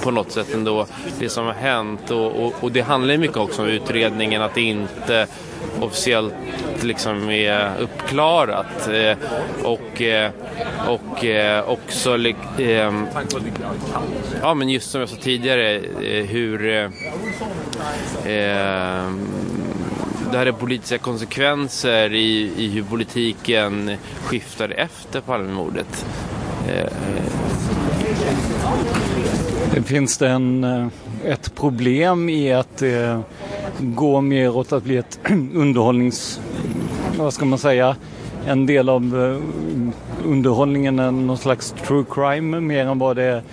på 0.03 0.12
något 0.12 0.32
sätt 0.32 0.53
ändå, 0.53 0.86
det 1.20 1.30
som 1.30 1.45
har 1.45 1.53
hänt. 1.53 2.12
Och, 2.12 2.45
och, 2.45 2.53
och 2.60 2.72
det 2.72 2.82
handlar 2.82 3.18
mycket 3.18 3.38
också 3.38 3.62
om 3.62 3.68
utredningen, 3.68 4.41
att 4.41 4.55
det 4.55 4.62
inte 4.62 5.28
officiellt 5.82 6.34
liksom 6.82 7.30
är 7.30 7.72
uppklarat. 7.80 8.88
Eh, 8.88 9.18
och, 9.64 10.01
eh, 10.01 10.32
och 10.88 11.26
eh, 11.26 11.70
också 11.70 12.18
eh, 12.58 12.93
ja, 14.41 14.53
men 14.53 14.70
just 14.70 14.91
som 14.91 15.01
jag 15.01 15.10
sa 15.10 15.16
tidigare 15.16 15.76
eh, 16.01 16.26
hur 16.26 16.68
eh, 16.68 16.89
det 20.32 20.38
här 20.38 20.45
är 20.45 20.51
politiska 20.51 20.97
konsekvenser 20.97 22.13
i, 22.13 22.51
i 22.57 22.67
hur 22.67 22.84
politiken 22.84 23.91
skiftade 24.23 24.73
efter 24.73 25.21
Palmemordet. 25.21 26.05
Det 29.73 29.82
finns 29.82 30.17
det 30.17 30.30
en, 30.30 30.63
eh, 30.63 30.88
ett 31.25 31.55
problem 31.55 32.30
i 32.30 32.53
att 32.53 32.82
eh, 32.82 32.89
det 32.89 33.21
går 33.80 34.21
mer 34.21 34.55
åt 34.55 34.71
att 34.73 34.84
bli 34.84 34.97
ett 34.97 35.19
underhållnings... 35.53 36.39
Vad 37.17 37.34
ska 37.34 37.45
man 37.45 37.59
säga? 37.59 37.95
En 38.45 38.65
del 38.65 38.89
av 38.89 39.13
underhållningen 40.25 40.99
än 40.99 41.28
någon 41.28 41.38
slags 41.38 41.75
true 41.86 42.05
crime 42.11 42.59
mer 42.59 42.86
än 42.86 42.99
vad 42.99 43.15
det 43.15 43.23
är 43.23 43.43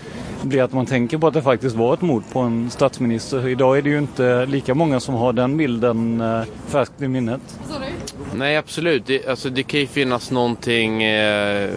blir 0.45 0.63
att 0.63 0.73
man 0.73 0.87
tänker 0.87 1.19
på 1.19 1.27
att 1.27 1.35
det 1.35 1.43
faktiskt 1.43 1.77
var 1.77 1.95
ett 1.95 2.01
mord 2.01 2.23
på 2.33 2.41
en 2.41 2.71
statsminister. 2.71 3.49
Idag 3.49 3.79
är 3.79 3.83
det 3.83 3.91
ju 3.91 3.99
inte 3.99 4.47
lika 4.47 4.75
många 4.75 5.01
som 5.01 5.15
har 5.15 5.33
den 5.33 5.57
bilden 5.57 6.21
eh, 6.21 6.43
färskt 6.67 7.03
i 7.03 7.09
minnet. 7.09 7.41
Nej, 8.35 8.57
absolut. 8.57 9.07
Det, 9.07 9.27
alltså, 9.29 9.51
det 9.51 9.63
kan 9.63 9.81
ju 9.81 9.87
finnas 9.87 10.31
någonting... 10.31 11.03
Eh, 11.03 11.71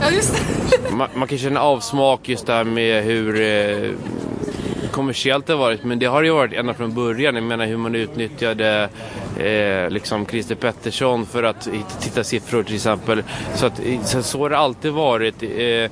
Ja, 0.00 0.10
just 0.10 0.34
det. 0.34 0.90
man, 0.96 1.08
man 1.14 1.28
kan 1.28 1.38
känna 1.38 1.60
avsmak 1.60 2.28
just 2.28 2.46
där 2.46 2.64
med 2.64 3.04
hur 3.04 3.40
eh, 3.40 3.90
kommersiellt 4.90 5.46
det 5.46 5.52
har 5.52 5.60
varit. 5.60 5.84
Men 5.84 5.98
det 5.98 6.06
har 6.06 6.22
ju 6.22 6.30
varit 6.30 6.52
ända 6.52 6.74
från 6.74 6.94
början. 6.94 7.34
Jag 7.34 7.44
menar 7.44 7.66
hur 7.66 7.76
man 7.76 7.94
utnyttjade 7.94 8.88
eh, 9.40 9.90
liksom 9.90 10.26
Christer 10.26 10.54
Pettersson 10.54 11.26
för 11.26 11.42
att 11.42 11.68
titta 12.00 12.24
siffror 12.24 12.62
till 12.62 12.74
exempel. 12.74 13.22
Så, 13.54 13.66
att, 13.66 13.80
så, 14.04 14.22
så 14.22 14.38
har 14.38 14.50
det 14.50 14.58
alltid 14.58 14.92
varit. 14.92 15.42
Eh, 15.42 15.90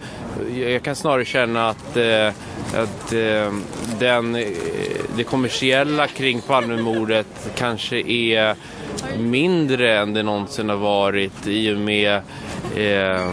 jag 0.59 0.83
kan 0.83 0.97
snarare 0.97 1.25
känna 1.25 1.69
att, 1.69 1.97
eh, 1.97 2.29
att 2.75 3.13
eh, 3.13 3.53
den, 3.99 4.35
eh, 4.35 4.47
det 5.17 5.25
kommersiella 5.25 6.07
kring 6.07 6.41
Palmemordet 6.41 7.51
kanske 7.57 8.01
är 8.01 8.57
mindre 9.19 9.99
än 9.99 10.15
det 10.15 10.23
någonsin 10.23 10.69
har 10.69 10.77
varit 10.77 11.47
i 11.47 11.75
och 11.75 11.79
med 11.79 12.21
eh, 12.77 13.33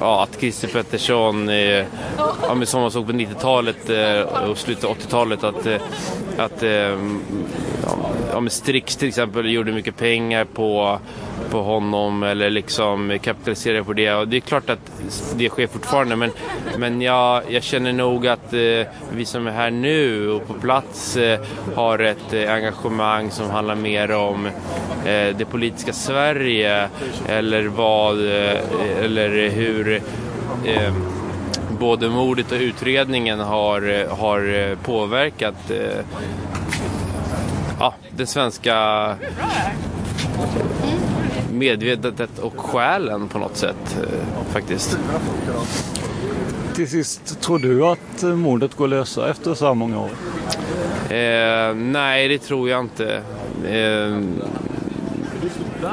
ja, 0.00 0.22
att 0.22 0.40
Christer 0.40 0.68
Pettersson, 0.68 1.48
eh, 1.48 1.84
ja, 2.18 2.66
som 2.66 2.80
man 2.80 2.90
såg 2.90 3.06
på 3.06 3.12
90-talet 3.12 3.90
eh, 3.90 4.50
och 4.50 4.58
slutet 4.58 4.84
av 4.84 4.96
80-talet, 4.96 5.44
att, 5.44 5.66
eh, 5.66 5.80
att 6.36 6.62
eh, 6.62 6.98
ja, 8.32 8.48
Strix 8.48 8.96
till 8.96 9.08
exempel 9.08 9.50
gjorde 9.50 9.72
mycket 9.72 9.96
pengar 9.96 10.44
på, 10.44 10.98
på 11.50 11.62
honom 11.62 12.22
eller 12.22 12.50
liksom 12.50 13.18
kapitalisera 13.22 13.84
på 13.84 13.92
det. 13.92 14.14
Och 14.14 14.28
det 14.28 14.36
är 14.36 14.40
klart 14.40 14.70
att 14.70 14.92
det 15.36 15.48
sker 15.48 15.66
fortfarande 15.66 16.16
men, 16.16 16.30
men 16.78 17.02
jag, 17.02 17.42
jag 17.48 17.62
känner 17.62 17.92
nog 17.92 18.26
att 18.26 18.52
eh, 18.52 18.86
vi 19.12 19.24
som 19.24 19.46
är 19.46 19.50
här 19.50 19.70
nu 19.70 20.30
och 20.30 20.46
på 20.46 20.54
plats 20.54 21.16
eh, 21.16 21.40
har 21.74 21.98
ett 21.98 22.32
eh, 22.32 22.52
engagemang 22.54 23.30
som 23.30 23.50
handlar 23.50 23.74
mer 23.74 24.10
om 24.10 24.46
eh, 24.46 25.36
det 25.38 25.50
politiska 25.50 25.92
Sverige 25.92 26.88
eller 27.28 27.66
vad, 27.66 28.18
eh, 28.18 28.58
eller 29.04 29.48
hur 29.48 30.02
eh, 30.64 30.92
både 31.80 32.08
mordet 32.08 32.52
och 32.52 32.58
utredningen 32.58 33.40
har, 33.40 34.00
eh, 34.00 34.16
har 34.18 34.70
eh, 34.70 34.78
påverkat 34.78 35.70
eh, 35.70 36.04
ja, 37.78 37.94
det 38.10 38.26
svenska 38.26 38.74
medvetandet 41.60 42.38
och 42.38 42.60
själen 42.60 43.28
på 43.28 43.38
något 43.38 43.56
sätt 43.56 43.98
eh, 44.02 44.52
faktiskt. 44.52 44.98
Till 46.74 46.88
sist, 46.88 47.40
tror 47.40 47.58
du 47.58 47.84
att 47.86 48.22
eh, 48.22 48.28
mordet 48.28 48.74
går 48.74 48.84
att 48.84 48.90
lösa 48.90 49.30
efter 49.30 49.54
så 49.54 49.66
här 49.66 49.74
många 49.74 50.00
år? 50.00 50.10
Eh, 51.14 51.74
nej, 51.74 52.28
det 52.28 52.38
tror 52.38 52.70
jag 52.70 52.80
inte. 52.80 53.22
Eh, 53.64 54.20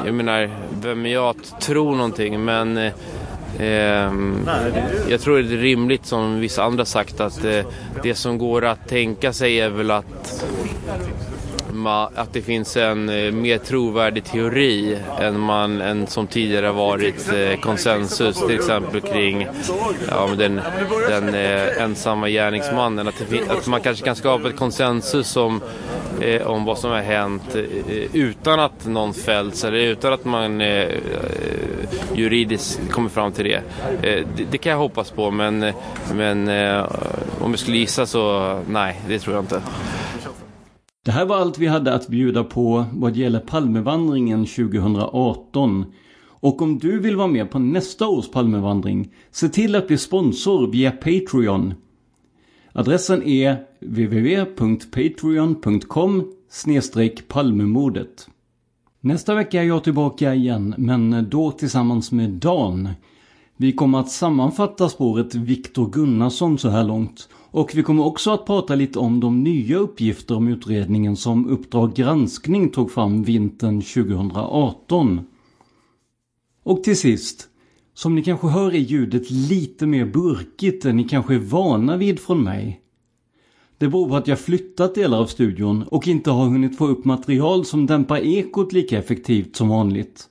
jag 0.06 0.14
menar, 0.14 0.50
vem 0.82 1.06
är 1.06 1.10
jag 1.10 1.30
att 1.30 1.62
tro 1.62 1.96
någonting? 1.96 2.46
Men 2.46 2.78
eh, 2.78 4.12
jag 5.10 5.22
tror 5.22 5.38
det 5.38 5.56
är 5.56 5.58
rimligt 5.58 6.06
som 6.06 6.40
vissa 6.40 6.64
andra 6.64 6.86
sagt 6.86 7.20
att 7.20 7.46
eh, 7.46 7.66
det 8.04 8.16
som 8.16 8.38
går 8.38 8.66
att 8.66 8.88
tänka 8.88 9.34
sig 9.34 9.60
är 9.60 9.70
väl 9.70 9.92
att 9.92 10.46
att 11.88 12.34
det 12.34 12.42
finns 12.42 12.78
en 12.78 13.10
eh, 13.10 13.32
mer 13.32 13.58
trovärdig 13.58 14.24
teori 14.24 14.98
än, 15.20 15.40
man, 15.40 15.82
än 15.82 16.08
som 16.08 16.28
tidigare 16.28 16.72
varit 16.72 17.34
eh, 17.34 17.60
konsensus 17.60 18.38
till 18.48 18.56
exempel 18.56 19.02
kring 19.02 19.48
ja, 20.10 20.30
den, 20.38 20.62
den 21.10 21.36
eh, 21.36 21.82
ensamma 21.84 22.30
gärningsmannen. 22.30 23.08
Att, 23.08 23.24
det, 23.30 23.50
att, 23.50 23.68
man 23.68 23.82
kanske 23.82 24.06
kan 24.06 24.16
skapa 24.16 24.50
ett 24.50 24.58
konsensus 24.58 25.38
om, 25.38 25.62
om 26.46 26.66
vad 26.66 26.78
som 26.78 26.92
har 26.92 27.02
hänt 27.02 27.56
utan 28.14 28.60
att 28.60 28.86
någon 28.86 29.14
fälls 29.14 29.64
eller 29.64 29.78
utan 29.78 30.14
att 30.14 30.26
man 30.26 30.62
juridiskt 32.16 32.92
kommer 32.92 33.10
fram 33.10 33.32
till 33.32 33.46
det. 33.46 33.62
det. 34.02 34.26
det. 34.52 34.58
kan 34.58 34.72
jag 34.72 34.80
hoppas 34.80 35.12
på 35.12 35.32
men, 35.32 35.74
men 36.14 36.50
om 37.42 37.52
jag 37.52 37.60
skulle 37.60 37.78
gissa 37.78 38.06
så 38.06 38.60
nej, 38.68 39.02
det 39.08 39.20
tror 39.20 39.36
jag 39.36 39.44
inte. 39.44 39.62
Det 41.08 41.14
här 41.14 41.26
var 41.26 41.36
allt 41.36 41.60
vi 41.60 41.68
hade 41.68 41.94
att 41.94 42.08
bjuda 42.08 42.44
på 42.44 42.86
vad 42.94 43.16
gäller 43.16 43.40
Palmevandringen 43.40 44.46
2018. 44.46 45.86
Och 46.26 46.62
om 46.62 46.78
du 46.78 47.00
vill 47.00 47.16
vara 47.16 47.28
med 47.28 47.52
på 47.52 47.60
nästa 47.60 48.08
års 48.08 48.32
Palmevandring, 48.32 49.14
se 49.32 49.50
till 49.50 49.76
att 49.76 49.88
bli 49.88 49.98
sponsor 49.98 50.72
via 50.72 50.92
Patreon. 50.92 51.74
Adressen 52.72 53.24
är 53.24 53.58
www.patreon.com 53.80 56.34
palmemordet. 57.28 58.30
Nästa 59.02 59.36
vecka 59.36 59.62
är 59.62 59.68
jag 59.68 59.84
tillbaka 59.84 60.34
igen, 60.34 60.76
men 60.78 61.30
då 61.30 61.52
tillsammans 61.52 62.12
med 62.12 62.30
Dan. 62.30 62.90
Vi 63.60 63.72
kommer 63.72 64.00
att 64.00 64.12
sammanfatta 64.12 64.90
spåret 64.90 65.36
Viktor 65.36 65.90
Gunnarsson 65.90 66.58
så 66.58 66.70
här 66.70 66.84
långt 66.84 67.30
och 67.52 67.72
vi 67.76 67.84
kommer 67.84 68.06
också 68.06 68.32
att 68.32 68.46
prata 68.46 68.76
lite 68.76 69.00
om 69.00 69.20
de 69.20 69.44
nya 69.44 69.78
uppgifter 69.78 70.36
om 70.36 70.48
utredningen 70.48 71.16
som 71.16 71.50
Uppdrag 71.50 71.94
granskning 71.94 72.70
tog 72.70 72.92
fram 72.92 73.24
vintern 73.24 73.82
2018. 73.82 75.22
Och 76.64 76.84
till 76.84 76.98
sist, 76.98 77.50
som 77.94 78.16
ni 78.16 78.24
kanske 78.24 78.48
hör 78.48 78.72
är 78.72 78.80
ljudet 78.80 79.32
lite 79.32 79.86
mer 79.86 80.06
burkigt 80.06 80.86
än 80.86 80.98
ni 80.98 81.04
kanske 81.04 81.36
är 81.36 81.40
vana 81.40 81.98
vid 81.98 82.20
från 82.20 82.44
mig. 82.44 82.82
Det 83.78 83.88
beror 83.88 84.10
på 84.10 84.16
att 84.16 84.28
jag 84.28 84.40
flyttat 84.40 84.96
delar 84.96 85.18
av 85.20 85.26
studion 85.26 85.84
och 85.84 86.08
inte 86.08 86.32
har 86.32 86.46
hunnit 86.46 86.78
få 86.78 86.88
upp 86.88 87.06
material 87.06 87.66
som 87.66 87.86
dämpar 87.86 88.18
ekot 88.18 88.74
lika 88.74 88.98
effektivt 88.98 89.56
som 89.56 89.70
vanligt. 89.70 90.30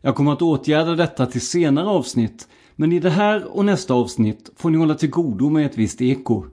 Jag 0.00 0.14
kommer 0.14 0.32
att 0.32 0.42
åtgärda 0.42 0.94
detta 0.94 1.26
till 1.26 1.40
senare 1.40 1.86
avsnitt 1.86 2.48
men 2.76 2.92
i 2.92 2.98
det 2.98 3.10
här 3.10 3.56
och 3.56 3.64
nästa 3.64 3.94
avsnitt 3.94 4.50
får 4.56 4.70
ni 4.70 4.78
hålla 4.78 4.94
till 4.94 5.10
godo 5.10 5.50
med 5.50 5.66
ett 5.66 5.78
visst 5.78 6.00
eko. 6.00 6.44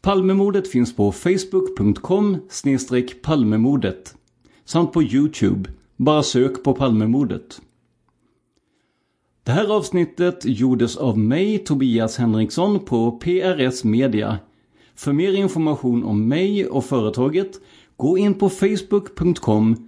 Palmemordet 0.00 0.68
finns 0.68 0.96
på 0.96 1.12
facebook.com 1.12 2.38
palmemordet 3.22 4.14
samt 4.64 4.92
på 4.92 5.02
Youtube. 5.02 5.70
Bara 5.96 6.22
sök 6.22 6.64
på 6.64 6.74
Palmemordet. 6.74 7.60
Det 9.42 9.52
här 9.52 9.76
avsnittet 9.76 10.44
gjordes 10.44 10.96
av 10.96 11.18
mig, 11.18 11.58
Tobias 11.58 12.16
Henriksson 12.16 12.84
på 12.84 13.12
PRS 13.12 13.84
Media. 13.84 14.38
För 14.94 15.12
mer 15.12 15.32
information 15.32 16.04
om 16.04 16.28
mig 16.28 16.66
och 16.66 16.84
företaget, 16.84 17.60
gå 17.96 18.18
in 18.18 18.34
på 18.34 18.48
facebook.com 18.48 19.87